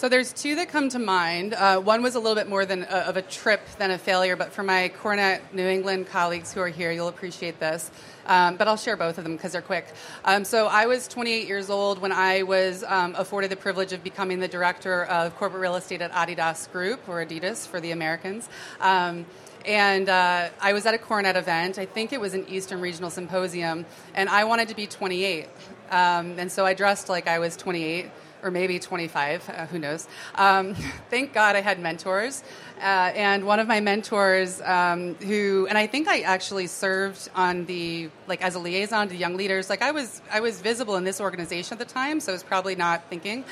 So 0.00 0.08
there's 0.08 0.32
two 0.32 0.54
that 0.54 0.70
come 0.70 0.88
to 0.88 0.98
mind. 0.98 1.52
Uh, 1.52 1.78
one 1.78 2.02
was 2.02 2.14
a 2.14 2.20
little 2.20 2.34
bit 2.34 2.48
more 2.48 2.64
than 2.64 2.84
a, 2.84 3.04
of 3.10 3.18
a 3.18 3.22
trip 3.22 3.60
than 3.78 3.90
a 3.90 3.98
failure, 3.98 4.34
but 4.34 4.50
for 4.50 4.62
my 4.62 4.90
CoreNet 4.98 5.52
New 5.52 5.66
England 5.66 6.06
colleagues 6.06 6.54
who 6.54 6.60
are 6.62 6.68
here, 6.68 6.90
you'll 6.90 7.08
appreciate 7.08 7.60
this. 7.60 7.90
Um, 8.24 8.56
but 8.56 8.66
I'll 8.66 8.78
share 8.78 8.96
both 8.96 9.18
of 9.18 9.24
them 9.24 9.36
because 9.36 9.52
they're 9.52 9.60
quick. 9.60 9.86
Um, 10.24 10.46
so 10.46 10.68
I 10.68 10.86
was 10.86 11.06
28 11.06 11.46
years 11.46 11.68
old 11.68 12.00
when 12.00 12.12
I 12.12 12.44
was 12.44 12.82
um, 12.84 13.14
afforded 13.14 13.50
the 13.50 13.56
privilege 13.56 13.92
of 13.92 14.02
becoming 14.02 14.40
the 14.40 14.48
director 14.48 15.04
of 15.04 15.36
corporate 15.36 15.60
real 15.60 15.76
estate 15.76 16.00
at 16.00 16.10
Adidas 16.12 16.72
Group, 16.72 17.06
or 17.06 17.22
Adidas 17.22 17.68
for 17.68 17.78
the 17.78 17.90
Americans. 17.90 18.48
Um, 18.80 19.26
and 19.66 20.08
uh, 20.08 20.48
I 20.62 20.72
was 20.72 20.86
at 20.86 20.94
a 20.94 20.98
CoreNet 20.98 21.36
event. 21.36 21.78
I 21.78 21.84
think 21.84 22.14
it 22.14 22.20
was 22.22 22.32
an 22.32 22.46
Eastern 22.48 22.80
Regional 22.80 23.10
Symposium, 23.10 23.84
and 24.14 24.30
I 24.30 24.44
wanted 24.44 24.68
to 24.68 24.74
be 24.74 24.86
28. 24.86 25.46
Um, 25.90 26.38
and 26.38 26.50
so 26.50 26.64
I 26.64 26.72
dressed 26.72 27.10
like 27.10 27.28
I 27.28 27.38
was 27.38 27.54
28 27.54 28.10
or 28.42 28.50
maybe 28.50 28.78
25, 28.78 29.48
uh, 29.48 29.66
who 29.66 29.78
knows. 29.78 30.08
Um, 30.34 30.74
thank 31.10 31.32
God 31.32 31.56
I 31.56 31.60
had 31.60 31.78
mentors. 31.78 32.42
Uh, 32.78 33.12
and 33.14 33.44
one 33.44 33.60
of 33.60 33.68
my 33.68 33.80
mentors, 33.80 34.60
um, 34.62 35.14
who, 35.16 35.66
and 35.68 35.76
I 35.76 35.86
think 35.86 36.08
I 36.08 36.20
actually 36.20 36.66
served 36.66 37.28
on 37.34 37.66
the, 37.66 38.08
like 38.26 38.42
as 38.42 38.54
a 38.54 38.58
liaison 38.58 39.08
to 39.08 39.16
young 39.16 39.36
leaders, 39.36 39.68
like 39.68 39.82
I 39.82 39.90
was, 39.90 40.22
I 40.32 40.40
was 40.40 40.60
visible 40.60 40.96
in 40.96 41.04
this 41.04 41.20
organization 41.20 41.74
at 41.74 41.78
the 41.78 41.92
time, 41.92 42.20
so 42.20 42.32
I 42.32 42.34
was 42.34 42.42
probably 42.42 42.74
not 42.74 43.04
thinking. 43.10 43.44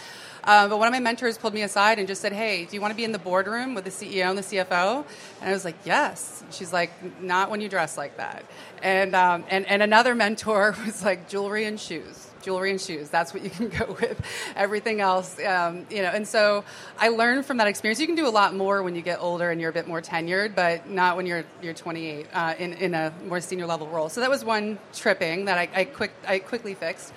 Uh, 0.44 0.66
but 0.66 0.78
one 0.78 0.88
of 0.88 0.92
my 0.92 1.00
mentors 1.00 1.36
pulled 1.36 1.52
me 1.52 1.60
aside 1.60 1.98
and 1.98 2.08
just 2.08 2.22
said, 2.22 2.32
"Hey, 2.32 2.64
do 2.64 2.74
you 2.74 2.80
want 2.80 2.90
to 2.92 2.96
be 2.96 3.04
in 3.04 3.12
the 3.12 3.18
boardroom 3.18 3.74
with 3.74 3.84
the 3.84 3.90
CEO 3.90 4.30
and 4.30 4.38
the 4.38 4.42
CFO?" 4.42 5.04
And 5.42 5.50
I 5.50 5.52
was 5.52 5.64
like, 5.64 5.76
"Yes." 5.84 6.42
She's 6.50 6.72
like, 6.72 6.90
"Not 7.20 7.50
when 7.50 7.60
you 7.60 7.68
dress 7.68 7.98
like 7.98 8.16
that." 8.16 8.44
And 8.82 9.14
um, 9.14 9.44
and 9.50 9.66
and 9.66 9.82
another 9.82 10.14
mentor 10.24 10.74
was 10.86 11.04
like, 11.04 11.28
"Jewelry 11.28 11.66
and 11.66 11.78
shoes." 11.78 12.27
Jewelry 12.48 12.70
and 12.70 12.80
shoes. 12.80 13.10
That's 13.10 13.34
what 13.34 13.42
you 13.42 13.50
can 13.50 13.68
go 13.80 13.94
with. 14.00 14.18
Everything 14.56 15.02
else, 15.02 15.38
um, 15.40 15.84
you 15.90 16.00
know. 16.00 16.08
And 16.08 16.26
so 16.26 16.64
I 16.98 17.08
learned 17.10 17.44
from 17.44 17.58
that 17.58 17.66
experience. 17.66 18.00
You 18.00 18.06
can 18.06 18.16
do 18.16 18.26
a 18.26 18.30
lot 18.40 18.54
more 18.54 18.82
when 18.82 18.94
you 18.94 19.02
get 19.02 19.18
older 19.20 19.50
and 19.50 19.60
you're 19.60 19.68
a 19.68 19.74
bit 19.74 19.86
more 19.86 20.00
tenured, 20.00 20.54
but 20.54 20.88
not 20.88 21.18
when 21.18 21.26
you're 21.26 21.44
you're 21.60 21.74
28 21.74 22.26
uh, 22.32 22.54
in 22.58 22.72
in 22.72 22.94
a 22.94 23.12
more 23.26 23.42
senior 23.42 23.66
level 23.66 23.86
role. 23.88 24.08
So 24.08 24.22
that 24.22 24.30
was 24.30 24.46
one 24.46 24.78
tripping 24.94 25.44
that 25.44 25.58
I, 25.58 25.68
I 25.74 25.84
quick 25.84 26.12
I 26.26 26.38
quickly 26.38 26.72
fixed. 26.72 27.12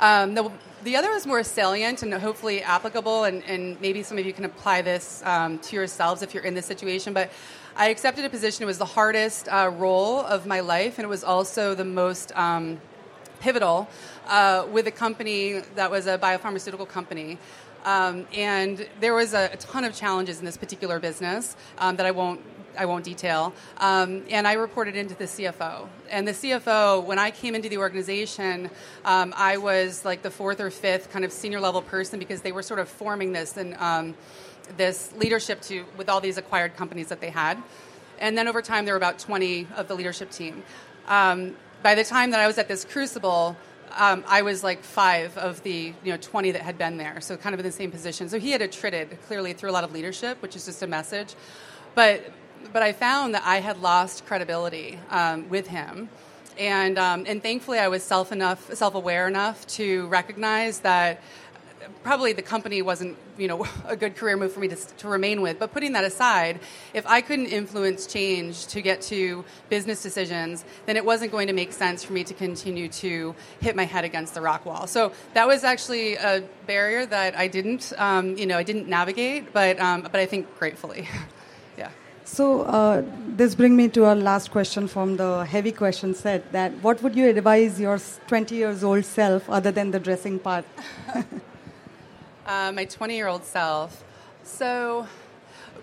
Um, 0.00 0.34
the, 0.34 0.50
the 0.82 0.96
other 0.96 1.10
is 1.10 1.28
more 1.28 1.44
salient 1.44 2.02
and 2.02 2.12
hopefully 2.12 2.60
applicable, 2.60 3.22
and, 3.22 3.44
and 3.44 3.80
maybe 3.80 4.02
some 4.02 4.18
of 4.18 4.26
you 4.26 4.32
can 4.32 4.44
apply 4.44 4.82
this 4.82 5.22
um, 5.24 5.60
to 5.60 5.76
yourselves 5.76 6.22
if 6.22 6.34
you're 6.34 6.42
in 6.42 6.54
this 6.54 6.66
situation. 6.66 7.12
But 7.12 7.30
I 7.76 7.90
accepted 7.90 8.24
a 8.24 8.28
position. 8.28 8.64
It 8.64 8.66
was 8.66 8.78
the 8.78 8.84
hardest 8.84 9.46
uh, 9.46 9.70
role 9.72 10.18
of 10.22 10.44
my 10.44 10.58
life, 10.58 10.98
and 10.98 11.04
it 11.04 11.08
was 11.08 11.22
also 11.22 11.76
the 11.76 11.84
most 11.84 12.36
um, 12.36 12.80
pivotal 13.42 13.88
uh, 14.28 14.64
with 14.70 14.86
a 14.86 14.90
company 14.92 15.60
that 15.74 15.90
was 15.90 16.06
a 16.06 16.16
biopharmaceutical 16.16 16.88
company. 16.88 17.38
Um, 17.84 18.26
and 18.32 18.86
there 19.00 19.12
was 19.12 19.34
a, 19.34 19.50
a, 19.52 19.56
ton 19.56 19.84
of 19.84 19.92
challenges 19.92 20.38
in 20.38 20.44
this 20.44 20.56
particular 20.56 21.00
business 21.00 21.56
um, 21.78 21.96
that 21.96 22.06
I 22.06 22.12
won't 22.12 22.40
I 22.78 22.86
won't 22.86 23.04
detail. 23.04 23.52
Um, 23.78 24.22
and 24.30 24.48
I 24.48 24.54
reported 24.54 24.96
into 24.96 25.14
the 25.14 25.24
CFO. 25.24 25.88
And 26.08 26.26
the 26.26 26.32
CFO, 26.32 27.04
when 27.04 27.18
I 27.18 27.30
came 27.30 27.54
into 27.54 27.68
the 27.68 27.76
organization, 27.76 28.70
um, 29.04 29.34
I 29.36 29.58
was 29.58 30.06
like 30.06 30.22
the 30.22 30.30
fourth 30.30 30.58
or 30.58 30.70
fifth 30.70 31.12
kind 31.12 31.22
of 31.22 31.32
senior 31.32 31.60
level 31.60 31.82
person 31.82 32.18
because 32.18 32.40
they 32.40 32.52
were 32.52 32.62
sort 32.62 32.80
of 32.80 32.88
forming 32.88 33.32
this 33.32 33.58
and 33.58 33.74
um, 33.74 34.14
this 34.78 35.12
leadership 35.16 35.60
to 35.62 35.84
with 35.98 36.08
all 36.08 36.20
these 36.20 36.38
acquired 36.38 36.74
companies 36.76 37.08
that 37.08 37.20
they 37.20 37.28
had. 37.28 37.62
And 38.18 38.38
then 38.38 38.48
over 38.48 38.62
time, 38.62 38.86
there 38.86 38.94
were 38.94 39.04
about 39.04 39.18
20 39.18 39.66
of 39.76 39.88
the 39.88 39.94
leadership 39.94 40.30
team. 40.30 40.62
By 41.82 41.96
the 41.96 42.04
time 42.04 42.30
that 42.30 42.38
I 42.38 42.46
was 42.46 42.58
at 42.58 42.68
this 42.68 42.84
crucible, 42.84 43.56
um, 43.96 44.24
I 44.28 44.42
was 44.42 44.62
like 44.62 44.84
five 44.84 45.36
of 45.36 45.62
the 45.64 45.92
you 46.04 46.12
know 46.12 46.16
20 46.16 46.52
that 46.52 46.62
had 46.62 46.78
been 46.78 46.96
there, 46.96 47.20
so 47.20 47.36
kind 47.36 47.54
of 47.54 47.60
in 47.60 47.66
the 47.66 47.72
same 47.72 47.90
position. 47.90 48.28
So 48.28 48.38
he 48.38 48.52
had 48.52 48.62
attrited 48.62 49.18
clearly 49.26 49.52
through 49.52 49.70
a 49.70 49.72
lot 49.72 49.82
of 49.82 49.92
leadership, 49.92 50.40
which 50.42 50.54
is 50.54 50.64
just 50.64 50.82
a 50.82 50.86
message. 50.86 51.34
But 51.96 52.32
but 52.72 52.82
I 52.82 52.92
found 52.92 53.34
that 53.34 53.42
I 53.44 53.56
had 53.56 53.82
lost 53.82 54.24
credibility 54.26 55.00
um, 55.10 55.48
with 55.48 55.66
him, 55.66 56.08
and 56.56 56.98
um, 56.98 57.24
and 57.26 57.42
thankfully 57.42 57.80
I 57.80 57.88
was 57.88 58.04
self 58.04 58.30
enough 58.30 58.72
self 58.74 58.94
aware 58.94 59.26
enough 59.26 59.66
to 59.78 60.06
recognize 60.06 60.80
that 60.80 61.20
probably 62.02 62.32
the 62.32 62.42
company 62.42 62.82
wasn't 62.82 63.16
you 63.38 63.48
know 63.48 63.66
a 63.86 63.96
good 63.96 64.16
career 64.16 64.36
move 64.36 64.52
for 64.52 64.60
me 64.60 64.68
to, 64.68 64.76
to 64.76 65.08
remain 65.08 65.42
with 65.42 65.58
but 65.58 65.72
putting 65.72 65.92
that 65.92 66.04
aside 66.04 66.60
if 66.94 67.06
i 67.06 67.20
couldn't 67.20 67.46
influence 67.46 68.06
change 68.06 68.66
to 68.66 68.80
get 68.80 69.00
to 69.00 69.44
business 69.68 70.02
decisions 70.02 70.64
then 70.86 70.96
it 70.96 71.04
wasn't 71.04 71.30
going 71.30 71.46
to 71.46 71.52
make 71.52 71.72
sense 71.72 72.04
for 72.04 72.12
me 72.12 72.24
to 72.24 72.34
continue 72.34 72.88
to 72.88 73.34
hit 73.60 73.76
my 73.76 73.84
head 73.84 74.04
against 74.04 74.34
the 74.34 74.40
rock 74.40 74.64
wall. 74.66 74.86
So 74.86 75.12
that 75.34 75.46
was 75.46 75.64
actually 75.64 76.16
a 76.16 76.42
barrier 76.66 77.06
that 77.06 77.36
i 77.36 77.46
didn't 77.48 77.92
um, 77.98 78.36
you 78.36 78.46
know 78.46 78.58
i 78.58 78.62
didn't 78.62 78.88
navigate 78.88 79.52
but 79.52 79.78
um, 79.80 80.02
but 80.02 80.16
i 80.16 80.26
think 80.26 80.46
gratefully. 80.58 81.08
Yeah. 81.78 81.90
So 82.24 82.62
uh, 82.62 83.02
this 83.28 83.54
brings 83.54 83.74
me 83.74 83.88
to 83.96 84.04
our 84.04 84.14
last 84.14 84.50
question 84.50 84.86
from 84.88 85.16
the 85.16 85.44
heavy 85.44 85.72
question 85.72 86.14
set 86.14 86.52
that 86.52 86.70
what 86.82 87.02
would 87.02 87.16
you 87.16 87.28
advise 87.28 87.80
your 87.80 87.98
20 88.26 88.54
years 88.54 88.84
old 88.84 89.06
self 89.06 89.48
other 89.48 89.72
than 89.72 89.90
the 89.90 89.98
dressing 89.98 90.38
part 90.38 90.66
uh, 92.46 92.72
my 92.72 92.84
20 92.84 93.16
year 93.16 93.28
old 93.28 93.44
self. 93.44 94.04
So, 94.44 95.06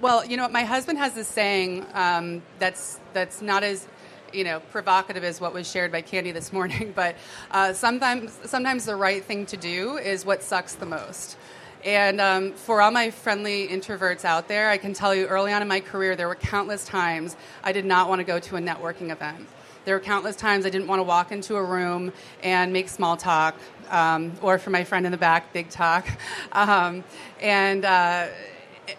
well, 0.02 0.26
you 0.26 0.38
know 0.38 0.44
what? 0.44 0.52
My 0.52 0.64
husband 0.64 0.98
has 0.98 1.14
this 1.14 1.28
saying 1.28 1.86
um, 1.94 2.42
that's, 2.60 3.00
that's 3.14 3.42
not 3.42 3.64
as 3.64 3.88
you 4.34 4.44
know 4.44 4.60
provocative 4.72 5.24
as 5.24 5.42
what 5.42 5.54
was 5.54 5.70
shared 5.70 5.92
by 5.92 6.02
Candy 6.02 6.32
this 6.32 6.54
morning, 6.54 6.92
but 6.96 7.16
uh, 7.52 7.74
sometimes 7.74 8.38
sometimes 8.46 8.86
the 8.86 8.96
right 8.96 9.24
thing 9.24 9.46
to 9.48 9.58
do 9.58 9.98
is 9.98 10.26
what 10.26 10.44
sucks 10.44 10.76
the 10.76 10.86
most. 10.86 11.38
And 11.86 12.20
um, 12.20 12.52
for 12.54 12.82
all 12.82 12.92
my 12.92 13.10
friendly 13.10 13.68
introverts 13.70 14.26
out 14.26 14.50
there, 14.50 14.70
I 14.70 14.78
can 14.78 14.94
tell 14.94 15.16
you 15.16 15.28
early 15.28 15.54
on 15.54 15.62
in 15.62 15.68
my 15.68 15.80
career, 15.80 16.16
there 16.18 16.28
were 16.28 16.36
countless 16.36 16.84
times 16.84 17.38
I 17.64 17.72
did 17.72 17.86
not 17.86 18.10
want 18.10 18.20
to 18.20 18.26
go 18.26 18.38
to 18.38 18.58
a 18.58 18.60
networking 18.60 19.12
event. 19.12 19.48
There 19.86 19.96
were 19.96 20.02
countless 20.02 20.36
times 20.36 20.66
I 20.66 20.70
didn't 20.70 20.88
want 20.88 21.00
to 21.00 21.04
walk 21.04 21.32
into 21.32 21.56
a 21.56 21.64
room 21.64 22.12
and 22.44 22.74
make 22.74 22.90
small 22.90 23.16
talk, 23.16 23.56
um, 23.90 24.34
or 24.42 24.58
for 24.58 24.70
my 24.70 24.84
friend 24.84 25.06
in 25.06 25.12
the 25.12 25.18
back, 25.18 25.54
big 25.54 25.70
talk. 25.70 26.08
Um, 26.52 27.04
and 27.42 27.86
uh, 27.86 28.28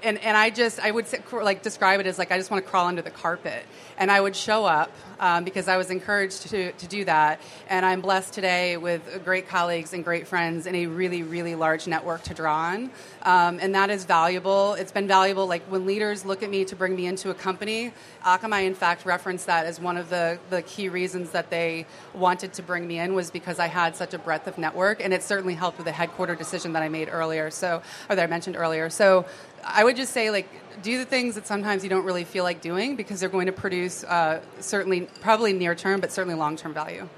and, 0.03 0.19
and 0.19 0.37
I 0.37 0.51
just 0.51 0.81
I 0.81 0.91
would 0.91 1.07
like 1.33 1.63
describe 1.63 2.01
it 2.01 2.07
as 2.07 2.19
like 2.19 2.31
I 2.33 2.39
just 2.39 2.51
want 2.51 2.65
to 2.65 2.71
crawl 2.71 2.87
under 2.87 3.03
the 3.03 3.11
carpet 3.11 3.65
and 3.99 4.11
I 4.11 4.21
would 4.21 4.37
show 4.37 4.65
up 4.65 4.93
um, 5.21 5.45
because 5.45 5.69
I 5.69 5.77
was 5.77 5.91
encouraged 5.91 6.49
to, 6.49 6.73
to 6.73 6.87
do 6.89 7.05
that. 7.05 7.41
And 7.69 7.87
I'm 7.87 8.01
blessed 8.01 8.33
today 8.33 8.77
with 8.77 9.23
great 9.25 9.47
colleagues 9.47 9.93
and 9.93 10.03
great 10.03 10.27
friends 10.27 10.67
and 10.67 10.75
a 10.75 10.87
really, 10.87 11.23
really 11.23 11.55
large 11.55 11.87
network 11.87 12.23
to 12.25 12.35
draw 12.35 12.57
on. 12.57 12.91
Um, 13.23 13.59
and 13.61 13.75
that 13.75 13.91
is 13.91 14.05
valuable. 14.05 14.75
It's 14.75 14.91
been 14.91 15.07
valuable. 15.07 15.47
Like 15.47 15.63
when 15.65 15.87
leaders 15.87 16.25
look 16.25 16.43
at 16.43 16.51
me 16.51 16.65
to 16.65 16.75
bring 16.75 16.97
me 16.97 17.07
into 17.07 17.31
a 17.31 17.35
company, 17.35 17.93
Akamai, 18.25 18.65
in 18.65 18.75
fact, 18.75 19.05
referenced 19.05 19.47
that 19.47 19.67
as 19.67 19.79
one 19.79 19.97
of 19.97 20.09
the, 20.11 20.39
the 20.49 20.63
key 20.63 20.89
reasons 20.89 21.31
that 21.31 21.51
they 21.51 21.87
wanted 22.15 22.55
to 22.55 22.63
bring 22.63 22.89
me 22.89 22.99
in 22.99 23.15
was 23.15 23.31
because 23.31 23.59
I 23.59 23.67
had 23.67 23.95
such 23.95 24.15
a 24.15 24.19
breadth 24.19 24.47
of 24.47 24.57
network. 24.59 25.05
And 25.05 25.13
it 25.13 25.23
certainly 25.23 25.55
helped 25.55 25.77
with 25.77 25.87
the 25.87 25.93
headquarter 25.93 26.35
decision 26.35 26.73
that 26.73 26.83
I 26.83 26.89
made 26.89 27.09
earlier, 27.11 27.51
so, 27.51 27.83
or 28.09 28.17
that 28.17 28.23
I 28.23 28.27
mentioned 28.27 28.57
earlier. 28.57 28.89
So 28.89 29.27
I 29.65 29.85
would 29.85 29.97
just 29.97 30.13
say, 30.13 30.31
like, 30.31 30.49
do 30.83 30.97
the 30.99 31.05
things 31.05 31.35
that 31.35 31.47
sometimes 31.47 31.83
you 31.85 31.91
don't 31.91 32.05
really 32.05 32.25
feel 32.25 32.45
like 32.45 32.61
doing 32.61 32.97
because 32.97 33.21
they're 33.21 33.29
going 33.29 33.47
to 33.47 33.53
produce 33.53 34.05
uh, 34.05 34.41
certainly, 34.61 35.09
probably 35.21 35.53
near 35.53 35.75
term, 35.75 36.01
but 36.01 36.13
certainly 36.13 36.39
long 36.39 36.57
term 36.57 36.73
value. 36.75 37.09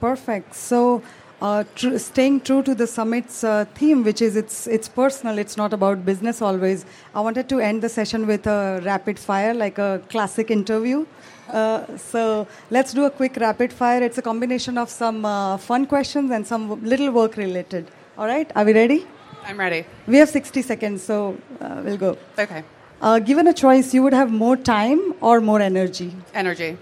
Perfect. 0.00 0.54
So, 0.54 1.02
uh, 1.42 1.64
tr- 1.74 1.98
staying 1.98 2.40
true 2.40 2.62
to 2.62 2.74
the 2.74 2.86
summit's 2.86 3.44
uh, 3.44 3.64
theme, 3.74 4.02
which 4.04 4.22
is 4.22 4.36
it's 4.36 4.66
it's 4.66 4.88
personal, 4.88 5.38
it's 5.38 5.56
not 5.56 5.72
about 5.72 6.04
business 6.04 6.42
always. 6.42 6.84
I 7.14 7.20
wanted 7.20 7.48
to 7.50 7.60
end 7.60 7.82
the 7.82 7.88
session 7.88 8.26
with 8.26 8.46
a 8.46 8.80
rapid 8.84 9.18
fire, 9.18 9.54
like 9.54 9.78
a 9.78 10.02
classic 10.08 10.50
interview. 10.50 11.06
Uh, 11.48 11.96
so 11.96 12.46
let's 12.70 12.92
do 12.92 13.04
a 13.04 13.10
quick 13.10 13.36
rapid 13.36 13.72
fire. 13.72 14.02
It's 14.02 14.18
a 14.18 14.22
combination 14.22 14.78
of 14.78 14.88
some 14.88 15.24
uh, 15.24 15.56
fun 15.56 15.86
questions 15.86 16.30
and 16.30 16.46
some 16.46 16.82
little 16.84 17.10
work 17.10 17.36
related. 17.36 17.90
All 18.18 18.26
right, 18.26 18.50
are 18.54 18.64
we 18.64 18.72
ready? 18.74 19.06
I'm 19.44 19.58
ready. 19.58 19.84
We 20.06 20.18
have 20.18 20.28
60 20.28 20.62
seconds, 20.62 21.02
so 21.02 21.36
uh, 21.60 21.80
we'll 21.84 21.96
go. 21.96 22.18
Okay. 22.38 22.62
Uh, 23.00 23.18
given 23.18 23.46
a 23.46 23.52
choice, 23.54 23.94
you 23.94 24.02
would 24.02 24.12
have 24.12 24.30
more 24.30 24.56
time 24.56 25.14
or 25.20 25.40
more 25.40 25.60
energy? 25.60 26.14
Energy. 26.34 26.76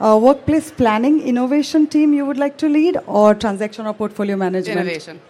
Uh, 0.00 0.18
workplace 0.20 0.70
planning, 0.70 1.20
innovation 1.22 1.86
team 1.86 2.12
you 2.12 2.26
would 2.26 2.36
like 2.36 2.56
to 2.58 2.68
lead, 2.68 2.98
or 3.06 3.34
transaction 3.34 3.86
or 3.86 3.94
portfolio 3.94 4.36
management? 4.36 4.80
Innovation. 4.80 5.20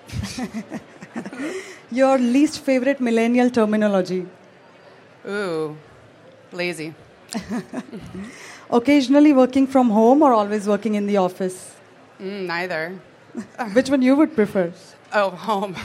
Your 1.90 2.18
least 2.18 2.60
favorite 2.60 3.00
millennial 3.00 3.50
terminology? 3.50 4.26
Ooh, 5.28 5.76
lazy. 6.50 6.94
Occasionally 8.70 9.32
working 9.32 9.66
from 9.66 9.90
home 9.90 10.22
or 10.22 10.32
always 10.32 10.66
working 10.66 10.96
in 10.96 11.06
the 11.06 11.18
office? 11.18 11.74
Mm, 12.20 12.46
neither. 12.46 12.98
Which 13.72 13.90
one 13.90 14.02
you 14.02 14.16
would 14.16 14.34
prefer? 14.34 14.72
Oh, 15.12 15.30
home. 15.30 15.76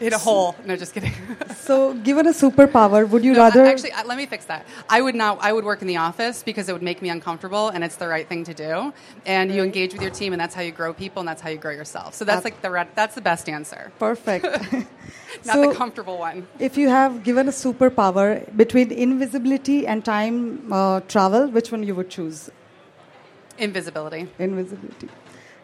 In 0.00 0.14
a 0.14 0.18
hole. 0.18 0.56
No, 0.64 0.76
just 0.76 0.94
kidding. 0.94 1.12
so, 1.56 1.92
given 1.94 2.26
a 2.26 2.32
superpower, 2.32 3.06
would 3.08 3.22
you 3.22 3.34
no, 3.34 3.40
rather? 3.40 3.66
Actually, 3.66 3.92
let 4.06 4.16
me 4.16 4.24
fix 4.24 4.46
that. 4.46 4.66
I 4.88 5.02
would 5.02 5.14
not. 5.14 5.38
I 5.42 5.52
would 5.52 5.64
work 5.64 5.82
in 5.82 5.88
the 5.88 5.98
office 5.98 6.42
because 6.42 6.68
it 6.70 6.72
would 6.72 6.82
make 6.82 7.02
me 7.02 7.10
uncomfortable, 7.10 7.68
and 7.68 7.84
it's 7.84 7.96
the 7.96 8.08
right 8.08 8.26
thing 8.26 8.44
to 8.44 8.54
do. 8.54 8.94
And 9.26 9.52
you 9.54 9.62
engage 9.62 9.92
with 9.92 10.00
your 10.00 10.10
team, 10.10 10.32
and 10.32 10.40
that's 10.40 10.54
how 10.54 10.62
you 10.62 10.72
grow 10.72 10.94
people, 10.94 11.20
and 11.20 11.28
that's 11.28 11.42
how 11.42 11.50
you 11.50 11.58
grow 11.58 11.72
yourself. 11.72 12.14
So 12.14 12.24
that's 12.24 12.44
like 12.44 12.62
the 12.62 12.86
that's 12.94 13.14
the 13.14 13.20
best 13.20 13.48
answer. 13.48 13.92
Perfect. 13.98 14.44
not 15.44 15.54
so, 15.54 15.68
the 15.68 15.74
comfortable 15.74 16.18
one. 16.18 16.46
If 16.58 16.78
you 16.78 16.88
have 16.88 17.22
given 17.22 17.48
a 17.48 17.52
superpower 17.52 18.44
between 18.56 18.90
invisibility 18.90 19.86
and 19.86 20.04
time 20.04 20.72
uh, 20.72 21.00
travel, 21.00 21.48
which 21.48 21.70
one 21.72 21.82
you 21.82 21.94
would 21.94 22.10
choose? 22.10 22.50
Invisibility. 23.58 24.28
Invisibility. 24.38 25.08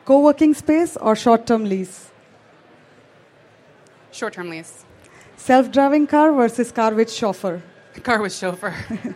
Co-working 0.05 0.55
space 0.55 0.97
or 0.99 1.16
short-term 1.16 1.64
lease? 1.64 2.11
Short 4.16 4.32
term 4.32 4.49
lease. 4.49 4.87
Self 5.37 5.70
driving 5.70 6.06
car 6.06 6.32
versus 6.32 6.73
car 6.73 6.94
with 6.94 7.12
chauffeur? 7.12 7.61
Car 8.02 8.23
with 8.23 8.35
chauffeur. 8.35 8.75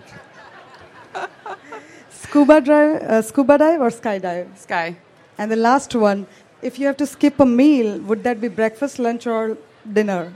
scuba, 2.11 2.61
drive, 2.61 3.03
uh, 3.03 3.23
scuba 3.23 3.57
dive 3.57 3.81
or 3.81 3.89
skydive? 3.89 4.59
Sky. 4.59 4.97
And 5.39 5.51
the 5.51 5.57
last 5.57 5.95
one 5.95 6.27
if 6.61 6.79
you 6.79 6.87
have 6.87 6.99
to 6.99 7.07
skip 7.07 7.41
a 7.41 7.47
meal, 7.47 7.99
would 8.01 8.23
that 8.25 8.43
be 8.43 8.49
breakfast, 8.49 8.99
lunch, 8.99 9.27
or 9.27 9.57
dinner? 9.91 10.35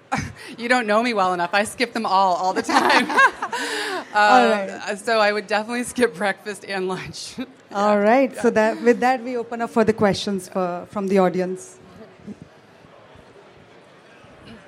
you 0.58 0.70
don't 0.70 0.86
know 0.86 1.02
me 1.02 1.12
well 1.12 1.34
enough. 1.34 1.50
I 1.52 1.64
skip 1.64 1.92
them 1.92 2.06
all 2.06 2.34
all 2.36 2.54
the 2.54 2.62
time. 2.62 3.10
uh, 3.10 3.20
all 4.14 4.48
right. 4.48 4.98
So 4.98 5.20
I 5.20 5.34
would 5.34 5.46
definitely 5.46 5.84
skip 5.84 6.14
breakfast 6.14 6.64
and 6.64 6.88
lunch. 6.88 7.34
yeah. 7.38 7.44
All 7.72 7.98
right. 7.98 8.32
Yeah. 8.34 8.40
So 8.40 8.48
that 8.50 8.80
with 8.80 9.00
that 9.00 9.22
we 9.22 9.36
open 9.36 9.60
up 9.60 9.68
for 9.68 9.84
the 9.84 9.92
questions 9.92 10.48
for, 10.48 10.86
from 10.90 11.08
the 11.08 11.18
audience. 11.18 11.76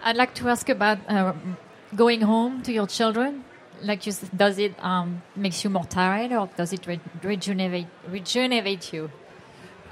I'd 0.02 0.16
like 0.16 0.34
to 0.36 0.48
ask 0.48 0.68
about 0.68 0.98
uh, 1.08 1.32
going 1.94 2.22
home 2.22 2.62
to 2.62 2.72
your 2.72 2.86
children. 2.86 3.44
Like, 3.82 4.02
does 4.36 4.58
it 4.58 4.74
um, 4.84 5.22
makes 5.36 5.64
you 5.64 5.70
more 5.70 5.84
tired, 5.84 6.32
or 6.32 6.48
does 6.56 6.72
it 6.72 6.86
re- 6.86 7.00
regenerate 7.22 8.92
you? 8.92 9.10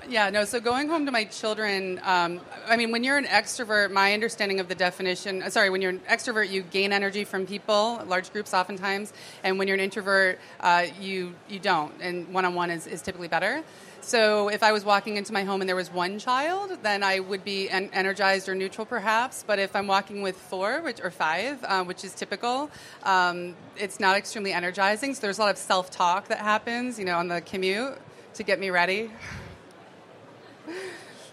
Yeah, 0.08 0.30
no. 0.30 0.46
So 0.46 0.58
going 0.58 0.88
home 0.88 1.04
to 1.04 1.12
my 1.12 1.24
children, 1.24 2.00
um, 2.02 2.40
I 2.66 2.78
mean, 2.78 2.92
when 2.92 3.04
you're 3.04 3.18
an 3.18 3.26
extrovert, 3.26 3.90
my 3.90 4.14
understanding 4.14 4.58
of 4.58 4.66
the 4.66 4.74
definition, 4.74 5.42
uh, 5.42 5.50
sorry, 5.50 5.68
when 5.68 5.82
you're 5.82 5.90
an 5.90 6.00
extrovert, 6.08 6.48
you 6.48 6.62
gain 6.62 6.94
energy 6.94 7.24
from 7.24 7.44
people, 7.44 8.02
large 8.06 8.32
groups 8.32 8.54
oftentimes, 8.54 9.12
and 9.44 9.58
when 9.58 9.68
you're 9.68 9.74
an 9.74 9.82
introvert, 9.82 10.38
uh, 10.60 10.86
you 10.98 11.34
you 11.46 11.58
don't, 11.58 11.92
and 12.00 12.26
one 12.32 12.46
on 12.46 12.54
one 12.54 12.70
is 12.70 12.86
is 12.86 13.02
typically 13.02 13.28
better. 13.28 13.62
So 14.00 14.48
if 14.48 14.62
I 14.62 14.72
was 14.72 14.82
walking 14.82 15.18
into 15.18 15.34
my 15.34 15.44
home 15.44 15.60
and 15.60 15.68
there 15.68 15.76
was 15.76 15.92
one 15.92 16.18
child, 16.18 16.78
then 16.82 17.02
I 17.02 17.20
would 17.20 17.44
be 17.44 17.68
en- 17.68 17.90
energized 17.92 18.48
or 18.48 18.54
neutral 18.54 18.86
perhaps. 18.86 19.44
But 19.46 19.58
if 19.58 19.76
I'm 19.76 19.86
walking 19.86 20.22
with 20.22 20.36
four 20.36 20.80
which, 20.80 21.00
or 21.02 21.10
five, 21.10 21.62
uh, 21.64 21.84
which 21.84 22.02
is 22.02 22.14
typical, 22.14 22.70
um, 23.02 23.54
it's 23.76 24.00
not 24.00 24.16
extremely 24.16 24.52
energizing. 24.52 25.14
So 25.14 25.20
there's 25.20 25.36
a 25.36 25.42
lot 25.42 25.50
of 25.50 25.58
self 25.58 25.90
talk 25.90 26.28
that 26.28 26.38
happens, 26.38 26.98
you 26.98 27.04
know, 27.04 27.18
on 27.18 27.28
the 27.28 27.42
commute 27.42 27.98
to 28.34 28.42
get 28.42 28.58
me 28.58 28.70
ready. 28.70 29.10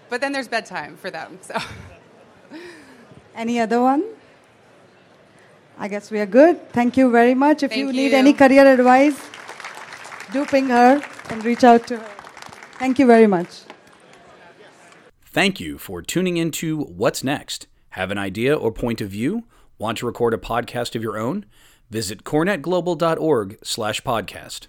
But 0.09 0.21
then 0.21 0.31
there's 0.31 0.47
bedtime 0.47 0.97
for 0.97 1.09
them. 1.11 1.39
So. 1.41 1.57
Any 3.35 3.59
other 3.59 3.81
one? 3.81 4.03
I 5.77 5.87
guess 5.87 6.09
we 6.09 6.19
are 6.19 6.25
good. 6.25 6.71
Thank 6.71 6.95
you 6.95 7.11
very 7.11 7.33
much. 7.33 7.63
If 7.63 7.75
you 7.75 7.87
you. 7.87 7.93
need 7.93 8.13
any 8.13 8.33
career 8.33 8.65
advice, 8.65 9.19
do 10.31 10.45
ping 10.45 10.69
her 10.69 11.01
and 11.29 11.43
reach 11.43 11.63
out 11.63 11.85
to 11.87 11.97
her. 11.97 12.11
Thank 12.79 12.97
you 12.97 13.05
very 13.05 13.27
much. 13.27 13.61
Thank 15.25 15.59
you 15.59 15.77
for 15.77 16.01
tuning 16.01 16.37
into 16.37 16.79
What's 16.79 17.23
Next. 17.23 17.67
Have 17.89 18.09
an 18.09 18.17
idea 18.17 18.55
or 18.55 18.71
point 18.71 19.01
of 19.01 19.09
view? 19.09 19.43
Want 19.77 19.97
to 19.97 20.05
record 20.05 20.33
a 20.33 20.37
podcast 20.37 20.95
of 20.95 21.03
your 21.03 21.17
own? 21.17 21.45
Visit 21.89 22.23
corenetglobal.org 22.23 23.57
slash 23.61 24.01
podcast. 24.01 24.67